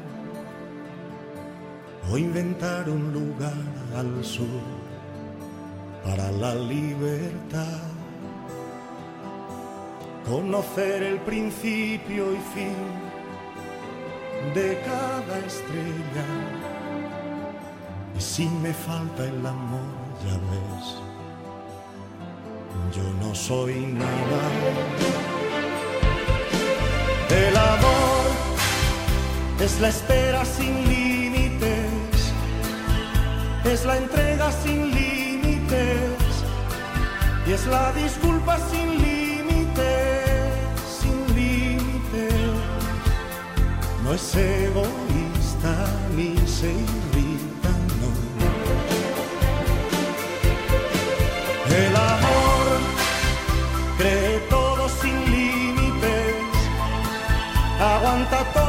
[2.12, 3.64] o inventar un lugar
[3.95, 4.62] al sur
[6.03, 7.89] para la libertad.
[10.28, 12.76] Conocer el principio y fin
[14.53, 16.26] de cada estrella.
[18.18, 19.91] Y si me falta el amor,
[20.26, 20.95] ya ves,
[22.95, 25.40] yo no soy nada.
[29.64, 32.34] Es la espera sin límites,
[33.64, 36.09] es la entrega sin límites
[37.45, 40.55] y es la disculpa sin límites,
[40.99, 42.34] sin límites.
[44.03, 45.76] No es egoísta
[46.16, 48.09] ni se irrita, no.
[51.86, 52.68] El amor
[53.99, 56.36] cree todo sin límites,
[57.80, 58.61] aguanta todo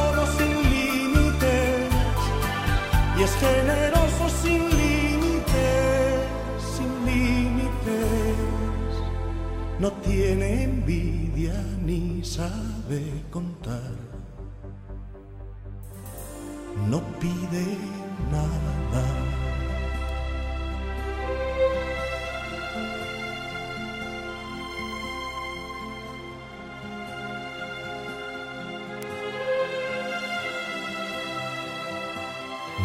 [9.82, 13.90] No tiene envidia ni sabe contar.
[16.88, 17.66] No pide
[18.30, 19.04] nada.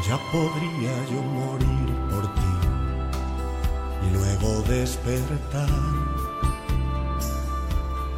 [0.07, 2.53] Ya podría yo morir por ti
[4.01, 6.06] y luego despertar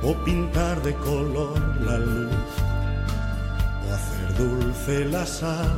[0.03, 2.51] o pintar de color la luz
[3.85, 5.77] o hacer dulce la sal,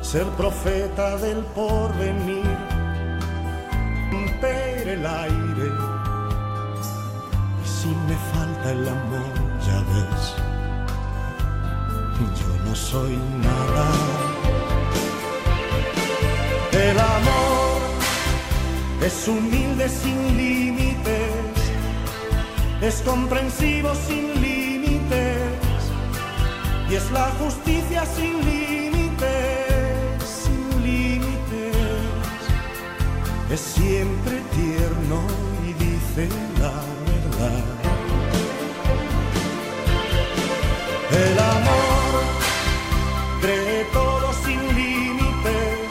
[0.00, 2.56] ser profeta del porvenir,
[4.12, 5.68] romper el aire
[7.62, 9.34] y si me falta el amor
[9.66, 10.48] ya ves
[12.26, 13.86] yo no soy nada.
[16.72, 17.80] El amor
[19.04, 21.37] es humilde sin límites,
[22.80, 25.38] es comprensivo sin límites
[26.88, 31.76] y es la justicia sin límites, sin límites.
[33.50, 35.20] Es siempre tierno
[35.66, 36.28] y dice
[36.60, 36.72] la
[37.08, 37.64] verdad.
[41.10, 42.22] El amor
[43.40, 45.90] cree todo sin límites,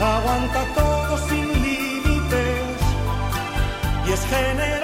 [0.00, 2.78] aguanta todo sin límites
[4.06, 4.75] y es generoso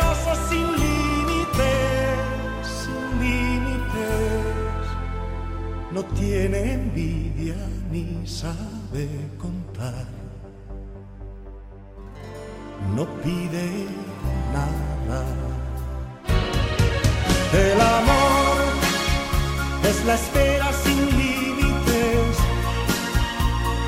[6.22, 7.56] tiene envidia
[7.90, 9.08] ni sabe
[9.38, 10.06] contar,
[12.94, 13.66] no pide
[14.56, 15.20] nada.
[17.64, 18.56] El amor
[19.90, 22.32] es la espera sin límites,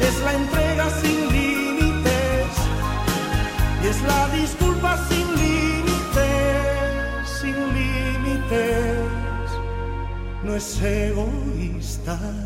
[0.08, 2.50] es la entrega sin límites
[3.82, 6.28] y es la disculpa sin límites,
[7.40, 8.98] sin límites.
[10.44, 10.64] No es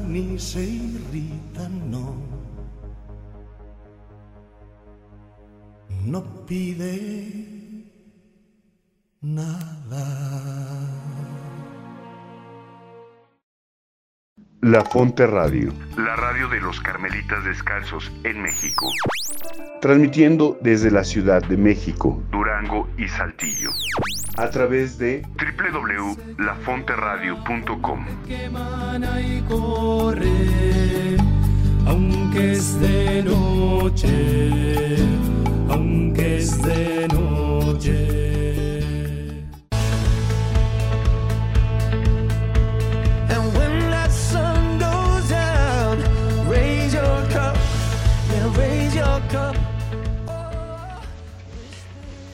[0.06, 2.14] ni se irrita, no.
[6.04, 7.88] No pide
[9.20, 10.06] nada.
[14.60, 18.86] La Fonte Radio, la radio de los Carmelitas Descalzos en México.
[19.80, 23.70] Transmitiendo desde la Ciudad de México, Durango y Saltillo.
[24.38, 28.06] A través de www.lafonteradio.com.
[28.28, 31.16] que emana y corre,
[31.84, 34.98] aunque es de noche,
[35.68, 38.67] aunque es de noche.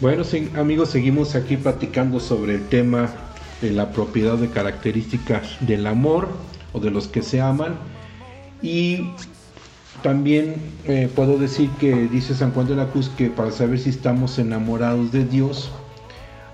[0.04, 0.22] Bueno,
[0.56, 3.08] amigos, seguimos aquí platicando sobre el tema
[3.62, 6.28] de la propiedad de características del amor
[6.74, 7.76] o de los que se aman.
[8.60, 9.12] Y
[10.02, 13.88] también eh, puedo decir que dice San Juan de la Cruz que para saber si
[13.88, 15.70] estamos enamorados de Dios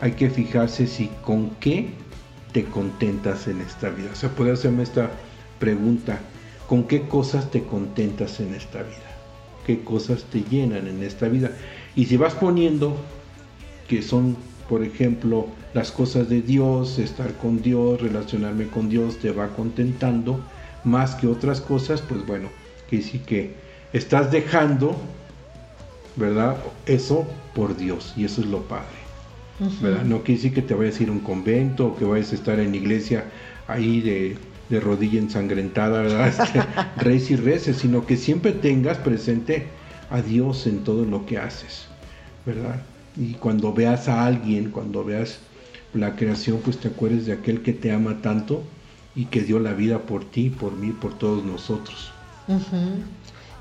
[0.01, 1.91] hay que fijarse si con qué
[2.53, 4.11] te contentas en esta vida.
[4.13, 5.11] O sea, puede hacerme esta
[5.59, 6.21] pregunta,
[6.69, 9.11] ¿con qué cosas te contentas en esta vida?
[9.67, 11.51] ¿Qué cosas te llenan en esta vida?
[11.97, 12.97] Y si vas poniendo
[13.91, 14.37] que son,
[14.69, 20.41] por ejemplo, las cosas de Dios, estar con Dios, relacionarme con Dios, te va contentando
[20.85, 22.49] más que otras cosas, pues bueno,
[22.89, 23.55] que sí que
[23.93, 24.97] estás dejando
[26.17, 26.57] ¿verdad?
[26.87, 29.01] Eso por Dios, y eso es lo padre.
[29.83, 30.05] ¿verdad?
[30.05, 32.35] No quiere decir que te vayas a ir a un convento o que vayas a
[32.37, 33.25] estar en iglesia
[33.69, 34.37] ahí de,
[34.71, 36.33] de rodilla ensangrentada, ¿verdad?
[36.97, 39.67] Este, y reces, sino que siempre tengas presente
[40.11, 41.87] a Dios en todo lo que haces,
[42.47, 42.81] ¿verdad?
[43.17, 45.41] Y cuando veas a alguien, cuando veas
[45.93, 48.63] la creación, pues te acuerdes de aquel que te ama tanto
[49.15, 52.13] y que dio la vida por ti, por mí, por todos nosotros.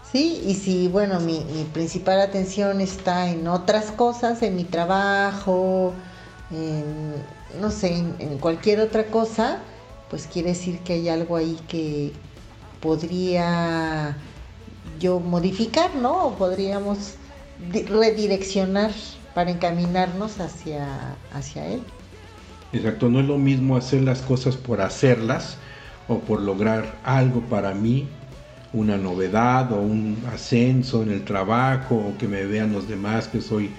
[0.01, 5.93] Sí, y si, bueno, mi, principal atención está en otras cosas, en mi trabajo,
[6.49, 7.27] en,
[7.59, 9.65] no sé, en, en cualquier otra cosa,
[10.07, 12.13] pues quiere decir que hay algo ahí que
[12.79, 14.17] podría
[14.99, 16.27] yo modificar, ¿no?
[16.27, 17.15] O podríamos
[17.57, 18.91] di- redireccionar
[19.33, 21.81] para encaminarnos hacia, hacia él.
[22.73, 25.57] Exacto, no es lo mismo hacer las cosas por hacerlas
[26.07, 28.07] o por lograr algo para mí,
[28.73, 33.41] una novedad o un ascenso en el trabajo o que me vean los demás que
[33.41, 33.71] soy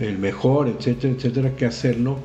[0.00, 2.18] el mejor, etcétera, etcétera, que hacerlo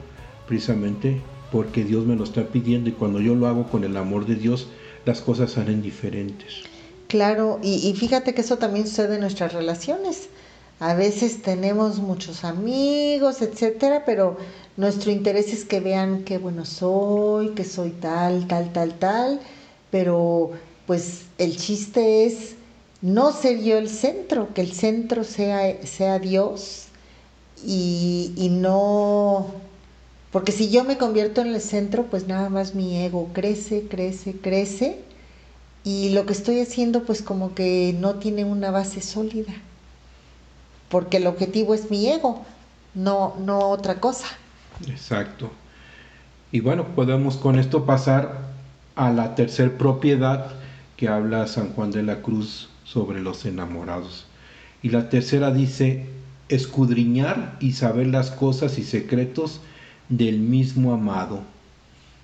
[0.48, 4.26] precisamente porque Dios me lo está pidiendo y cuando yo lo hago con el amor
[4.26, 4.68] de Dios,
[5.06, 6.64] las cosas salen diferentes.
[7.08, 10.30] Claro, y, y fíjate que eso también sucede en nuestras relaciones.
[10.80, 14.38] A veces tenemos muchos amigos, etcétera, pero
[14.78, 19.40] nuestro interés es que vean qué bueno soy, que soy tal, tal, tal, tal,
[19.92, 20.52] pero
[20.86, 22.56] pues el chiste es
[23.02, 26.88] no ser yo el centro, que el centro sea, sea Dios
[27.66, 29.48] y, y no,
[30.32, 34.34] porque si yo me convierto en el centro, pues nada más mi ego crece, crece,
[34.40, 35.00] crece
[35.84, 39.54] y lo que estoy haciendo pues como que no tiene una base sólida,
[40.90, 42.46] porque el objetivo es mi ego,
[42.94, 44.28] no, no otra cosa.
[44.88, 45.52] Exacto.
[46.52, 48.48] Y bueno, podemos con esto pasar
[48.96, 50.52] a la tercer propiedad
[50.96, 54.26] que habla San Juan de la Cruz sobre los enamorados.
[54.82, 56.08] Y la tercera dice,
[56.50, 59.62] escudriñar y saber las cosas y secretos
[60.10, 61.42] del mismo amado.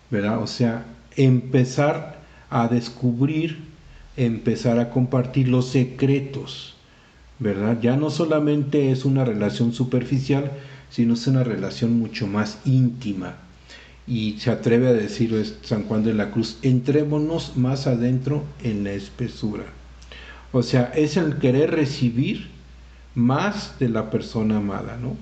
[0.10, 0.42] ¿Verdad?
[0.42, 0.86] O sea,
[1.16, 3.64] empezar a descubrir,
[4.16, 6.73] empezar a compartir los secretos.
[7.40, 7.80] ¿Verdad?
[7.82, 10.52] Ya no solamente es una relación superficial,
[10.90, 13.36] sino es una relación mucho más íntima.
[14.06, 18.92] Y se atreve a decir San Juan de la Cruz, entrémonos más adentro en la
[18.92, 19.64] espesura.
[20.52, 22.50] O sea, es el querer recibir
[23.16, 25.16] más de la persona amada, ¿no?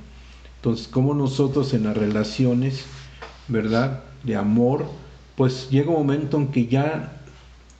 [0.57, 2.86] Entonces, como nosotros en las relaciones,
[3.47, 4.03] ¿verdad?
[4.24, 4.86] De amor,
[5.36, 7.22] pues llega un momento en que ya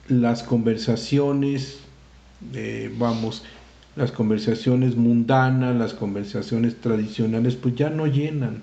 [0.08, 1.78] las conversaciones,
[2.54, 3.44] eh, vamos,
[3.96, 8.62] las conversaciones mundanas, las conversaciones tradicionales, pues ya no llenan.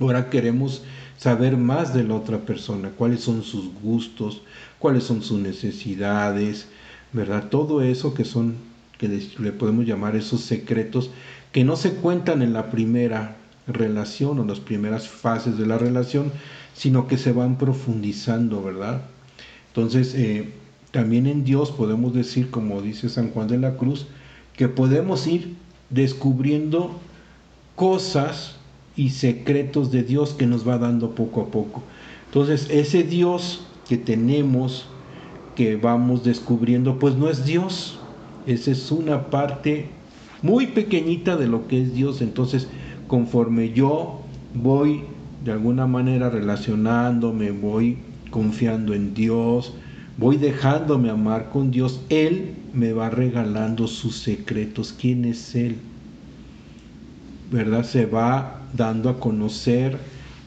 [0.00, 0.82] Ahora queremos
[1.18, 4.42] saber más de la otra persona, cuáles son sus gustos,
[4.78, 6.66] cuáles son sus necesidades,
[7.12, 7.48] ¿verdad?
[7.48, 8.56] Todo eso que son,
[8.98, 9.08] que
[9.38, 11.10] le podemos llamar esos secretos
[11.52, 13.36] que no se cuentan en la primera
[13.68, 16.32] relación o las primeras fases de la relación,
[16.74, 19.02] sino que se van profundizando, ¿verdad?
[19.68, 20.52] Entonces, eh,
[20.94, 24.06] también en Dios podemos decir, como dice San Juan de la Cruz,
[24.56, 25.56] que podemos ir
[25.90, 26.92] descubriendo
[27.74, 28.54] cosas
[28.94, 31.82] y secretos de Dios que nos va dando poco a poco.
[32.26, 34.86] Entonces, ese Dios que tenemos,
[35.56, 37.98] que vamos descubriendo, pues no es Dios.
[38.46, 39.88] Esa es una parte
[40.42, 42.22] muy pequeñita de lo que es Dios.
[42.22, 42.68] Entonces,
[43.08, 44.20] conforme yo
[44.54, 45.02] voy
[45.44, 47.98] de alguna manera relacionándome, voy
[48.30, 49.74] confiando en Dios,
[50.16, 54.94] voy dejándome amar con Dios, Él me va regalando sus secretos.
[54.98, 55.76] ¿Quién es Él?
[57.50, 57.84] ¿Verdad?
[57.84, 59.98] Se va dando a conocer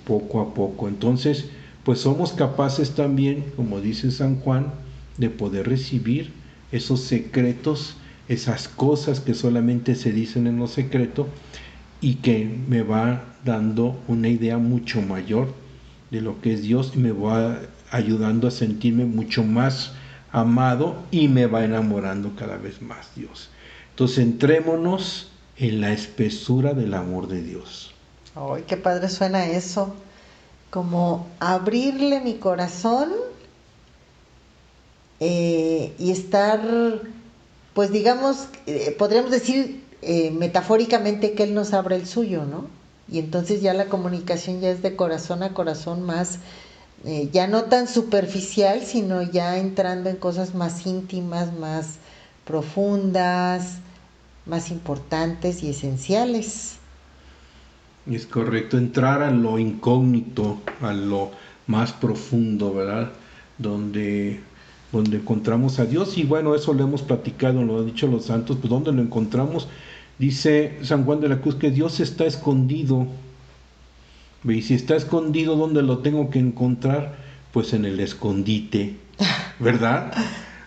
[0.06, 0.88] poco a poco.
[0.88, 1.50] Entonces,
[1.84, 4.74] pues somos capaces también, como dice San Juan,
[5.18, 6.32] de poder recibir
[6.72, 7.96] esos secretos,
[8.28, 11.28] esas cosas que solamente se dicen en lo secreto
[12.02, 15.54] y que me va dando una idea mucho mayor
[16.12, 17.60] de lo que es Dios y me va
[17.92, 19.92] ayudando a sentirme mucho más
[20.32, 23.50] amado y me va enamorando cada vez más Dios.
[23.92, 27.94] Entonces entrémonos en la espesura del amor de Dios.
[28.36, 29.96] Ay, qué padre suena eso.
[30.70, 33.10] Como abrirle mi corazón
[35.20, 36.62] eh, y estar,
[37.74, 42.68] pues digamos, eh, podríamos decir eh, metafóricamente que Él nos abre el suyo, ¿no?
[43.10, 46.40] Y entonces ya la comunicación ya es de corazón a corazón más,
[47.06, 51.98] eh, ya no tan superficial, sino ya entrando en cosas más íntimas, más
[52.46, 53.78] profundas,
[54.46, 56.78] más importantes y esenciales.
[58.10, 61.32] Es correcto, entrar a lo incógnito, a lo
[61.68, 63.12] más profundo, ¿verdad?
[63.58, 64.40] Donde,
[64.92, 68.58] donde encontramos a Dios y bueno, eso lo hemos platicado, lo han dicho los santos,
[68.58, 69.68] pues ¿dónde lo encontramos?
[70.18, 73.08] Dice San Juan de la Cruz que Dios está escondido.
[74.48, 77.16] Y si está escondido, ¿dónde lo tengo que encontrar?
[77.52, 78.96] Pues en el escondite,
[79.60, 80.12] ¿verdad?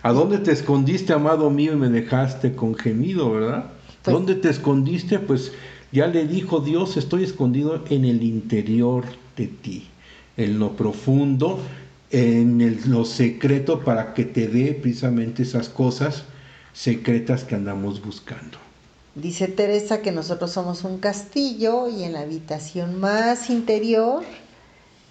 [0.03, 3.65] ¿A dónde te escondiste, amado mío, y me dejaste con gemido, verdad?
[4.03, 5.19] Pues- ¿Dónde te escondiste?
[5.19, 5.51] Pues
[5.91, 9.05] ya le dijo Dios, estoy escondido en el interior
[9.37, 9.87] de ti,
[10.37, 11.59] en lo profundo,
[12.11, 16.23] en el- lo secreto, para que te dé precisamente esas cosas
[16.73, 18.57] secretas que andamos buscando.
[19.15, 24.23] Dice Teresa que nosotros somos un castillo y en la habitación más interior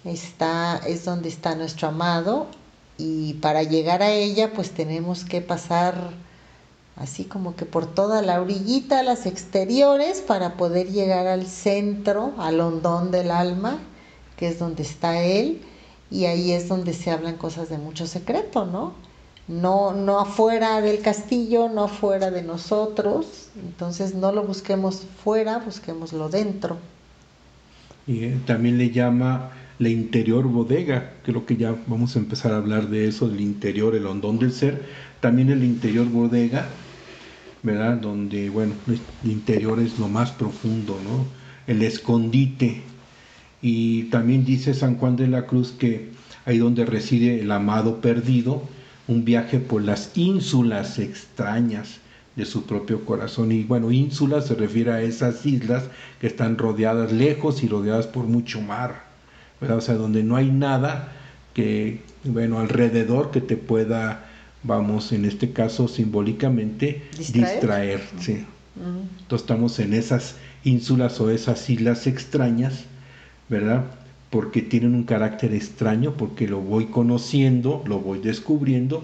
[0.03, 2.47] está es donde está nuestro amado
[2.97, 5.93] y para llegar a ella pues tenemos que pasar
[6.95, 12.59] así como que por toda la orillita, las exteriores para poder llegar al centro, al
[12.59, 13.77] hondón del alma,
[14.35, 15.61] que es donde está él
[16.09, 18.93] y ahí es donde se hablan cosas de mucho secreto, ¿no?
[19.47, 23.49] No, no afuera del castillo, no afuera de nosotros.
[23.55, 26.77] Entonces no lo busquemos fuera, busquémoslo dentro.
[28.07, 32.57] Y eh, también le llama la interior bodega, creo que ya vamos a empezar a
[32.57, 34.83] hablar de eso, del interior, el hondón del ser,
[35.21, 36.67] también el interior bodega,
[37.63, 37.97] ¿verdad?
[37.97, 41.25] Donde, bueno, el interior es lo más profundo, ¿no?
[41.65, 42.83] El escondite.
[43.61, 46.09] Y también dice San Juan de la Cruz que
[46.45, 48.61] ahí donde reside el amado perdido,
[49.11, 51.99] un viaje por las ínsulas extrañas
[52.35, 53.51] de su propio corazón.
[53.51, 55.83] Y bueno, ínsulas se refiere a esas islas
[56.19, 59.03] que están rodeadas lejos y rodeadas por mucho mar,
[59.59, 59.77] ¿verdad?
[59.77, 61.11] O sea, donde no hay nada
[61.53, 64.25] que, bueno, alrededor que te pueda,
[64.63, 67.51] vamos, en este caso simbólicamente, Distraer.
[67.51, 68.01] distraer.
[68.19, 68.45] sí.
[68.73, 72.85] Entonces estamos en esas ínsulas o esas islas extrañas,
[73.49, 73.83] ¿verdad?
[74.31, 79.03] Porque tienen un carácter extraño, porque lo voy conociendo, lo voy descubriendo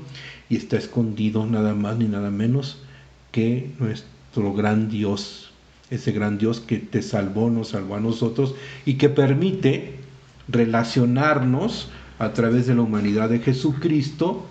[0.49, 2.82] y está escondido nada más ni nada menos
[3.32, 5.51] que nuestro gran Dios,
[5.89, 8.55] ese gran Dios que te salvó, nos salvó a nosotros
[8.86, 9.95] y que permite
[10.47, 14.45] relacionarnos a través de la humanidad de Jesucristo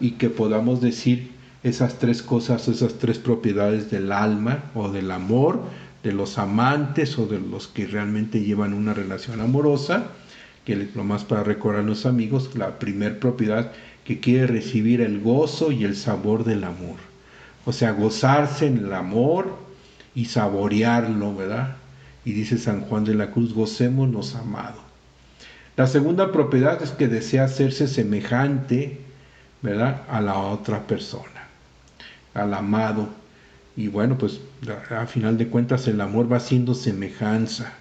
[0.00, 5.62] y que podamos decir esas tres cosas, esas tres propiedades del alma o del amor,
[6.02, 10.06] de los amantes o de los que realmente llevan una relación amorosa,
[10.64, 13.72] que lo más para recordar a los amigos, la primer propiedad
[14.04, 16.96] que quiere recibir el gozo y el sabor del amor.
[17.64, 19.56] O sea, gozarse en el amor
[20.14, 21.76] y saborearlo, ¿verdad?
[22.24, 24.80] Y dice San Juan de la Cruz, gocémonos amado.
[25.76, 29.00] La segunda propiedad es que desea hacerse semejante,
[29.62, 30.02] ¿verdad?
[30.08, 31.48] A la otra persona,
[32.34, 33.08] al amado.
[33.78, 34.40] Y bueno, pues
[34.90, 37.74] a, final de cuentas el amor va siendo semejanza,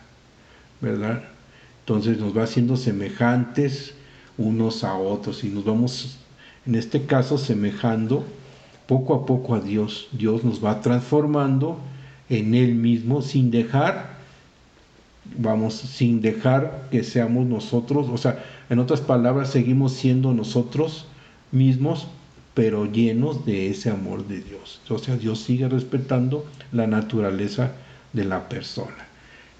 [0.79, 1.23] ¿verdad?
[1.79, 3.95] Entonces nos va haciendo semejantes
[4.37, 6.19] unos a otros y nos vamos,
[6.67, 8.23] en este caso, semejando
[8.85, 10.07] poco a poco a Dios.
[10.11, 11.79] Dios nos va transformando
[12.29, 14.17] en Él mismo sin dejar,
[15.35, 21.07] vamos, sin dejar que seamos nosotros, o sea, en otras palabras, seguimos siendo nosotros
[21.51, 22.07] mismos,
[22.57, 24.81] pero llenos de ese amor de Dios.
[24.89, 27.73] O sea, Dios sigue respetando la naturaleza
[28.13, 29.05] de la persona.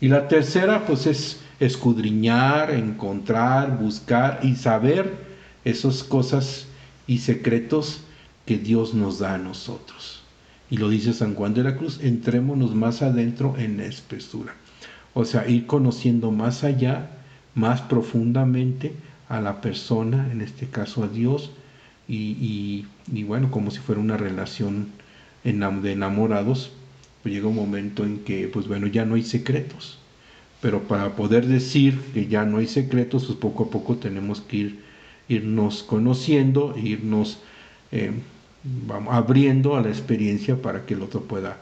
[0.02, 5.14] Y la tercera, pues es escudriñar, encontrar, buscar y saber
[5.64, 6.66] esas cosas
[7.06, 8.02] y secretos
[8.48, 10.24] que Dios nos da a nosotros.
[10.72, 14.56] Y lo dice San Juan de la Cruz, entrémonos más adentro en la espesura.
[15.14, 17.12] O sea, ir conociendo más allá,
[17.54, 18.96] más profundamente
[19.30, 21.52] a la persona, en este caso a Dios,
[22.08, 24.88] y, y- bueno, como si fuera una relación
[25.44, 26.72] de enamorados,
[27.22, 30.00] pues llega un momento en que, pues bueno, ya no hay secretos.
[30.62, 34.58] Pero para poder decir que ya no hay secretos, pues poco a poco tenemos que
[34.58, 34.80] ir,
[35.28, 37.40] irnos conociendo, irnos
[37.92, 38.12] eh,
[38.64, 41.58] vamos, abriendo a la experiencia para que el otro pueda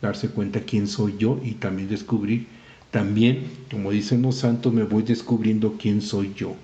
[0.00, 2.46] darse cuenta quién soy yo y también descubrir,
[2.90, 6.56] también, como dicen los santos, me voy descubriendo quién soy yo,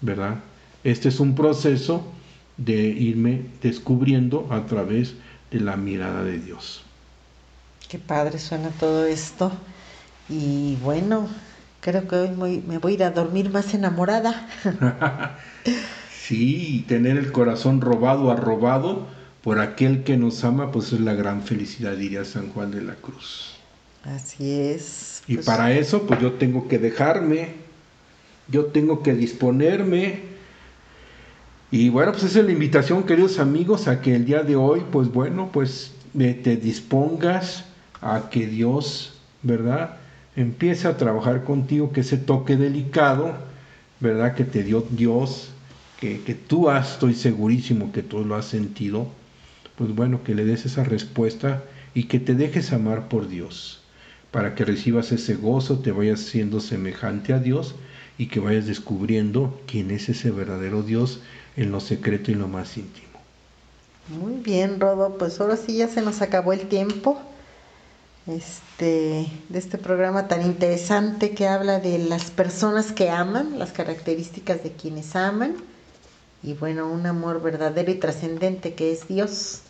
[0.00, 0.44] ¿verdad?
[0.84, 2.15] Este es un proceso
[2.56, 5.16] de irme descubriendo a través
[5.50, 6.84] de la mirada de Dios.
[7.88, 9.52] Qué padre suena todo esto.
[10.28, 11.28] Y bueno,
[11.80, 14.48] creo que hoy muy- me voy a ir a dormir más enamorada.
[16.08, 19.06] Sí, tener el corazón robado, arrobado
[19.42, 22.96] por aquel que nos ama, pues es la gran felicidad, diría San Juan de la
[22.96, 23.60] Cruz.
[24.02, 25.22] Así es.
[25.26, 27.54] Y Pues, para eso, pues yo tengo que dejarme,
[28.48, 30.35] yo tengo que disponerme.
[31.70, 34.84] Y bueno, pues esa es la invitación, queridos amigos, a que el día de hoy,
[34.92, 37.64] pues bueno, pues eh, te dispongas
[38.00, 39.96] a que Dios, ¿verdad?
[40.36, 43.34] Empiece a trabajar contigo, que ese toque delicado,
[43.98, 44.36] ¿verdad?
[44.36, 45.50] Que te dio Dios,
[45.98, 49.08] que, que tú has, estoy segurísimo que tú lo has sentido,
[49.76, 51.64] pues bueno, que le des esa respuesta
[51.94, 53.80] y que te dejes amar por Dios,
[54.30, 57.74] para que recibas ese gozo, te vayas siendo semejante a Dios
[58.18, 61.20] y que vayas descubriendo quién es ese verdadero Dios
[61.56, 63.06] en lo secreto y lo más íntimo.
[64.08, 67.20] Muy bien, Rodo, pues ahora sí ya se nos acabó el tiempo
[68.26, 74.62] este, de este programa tan interesante que habla de las personas que aman, las características
[74.62, 75.54] de quienes aman
[76.42, 79.62] y bueno, un amor verdadero y trascendente que es Dios.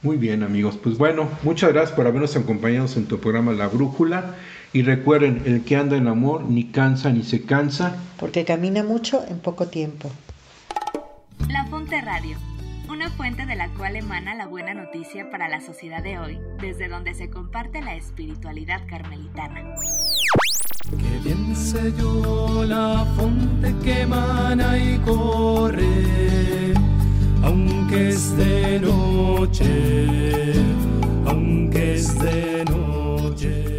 [0.00, 4.34] Muy bien amigos, pues bueno, muchas gracias por habernos acompañado en tu programa La Brújula
[4.72, 7.96] y recuerden, el que anda en amor ni cansa ni se cansa.
[8.18, 10.10] Porque camina mucho en poco tiempo.
[11.48, 12.36] La Fonte Radio,
[12.88, 16.88] una fuente de la cual emana la buena noticia para la sociedad de hoy, desde
[16.88, 19.74] donde se comparte la espiritualidad carmelitana.
[20.90, 26.74] Que bien sé yo la fonte que emana y corre,
[27.42, 30.54] aunque es de noche,
[31.26, 33.71] aunque es de noche.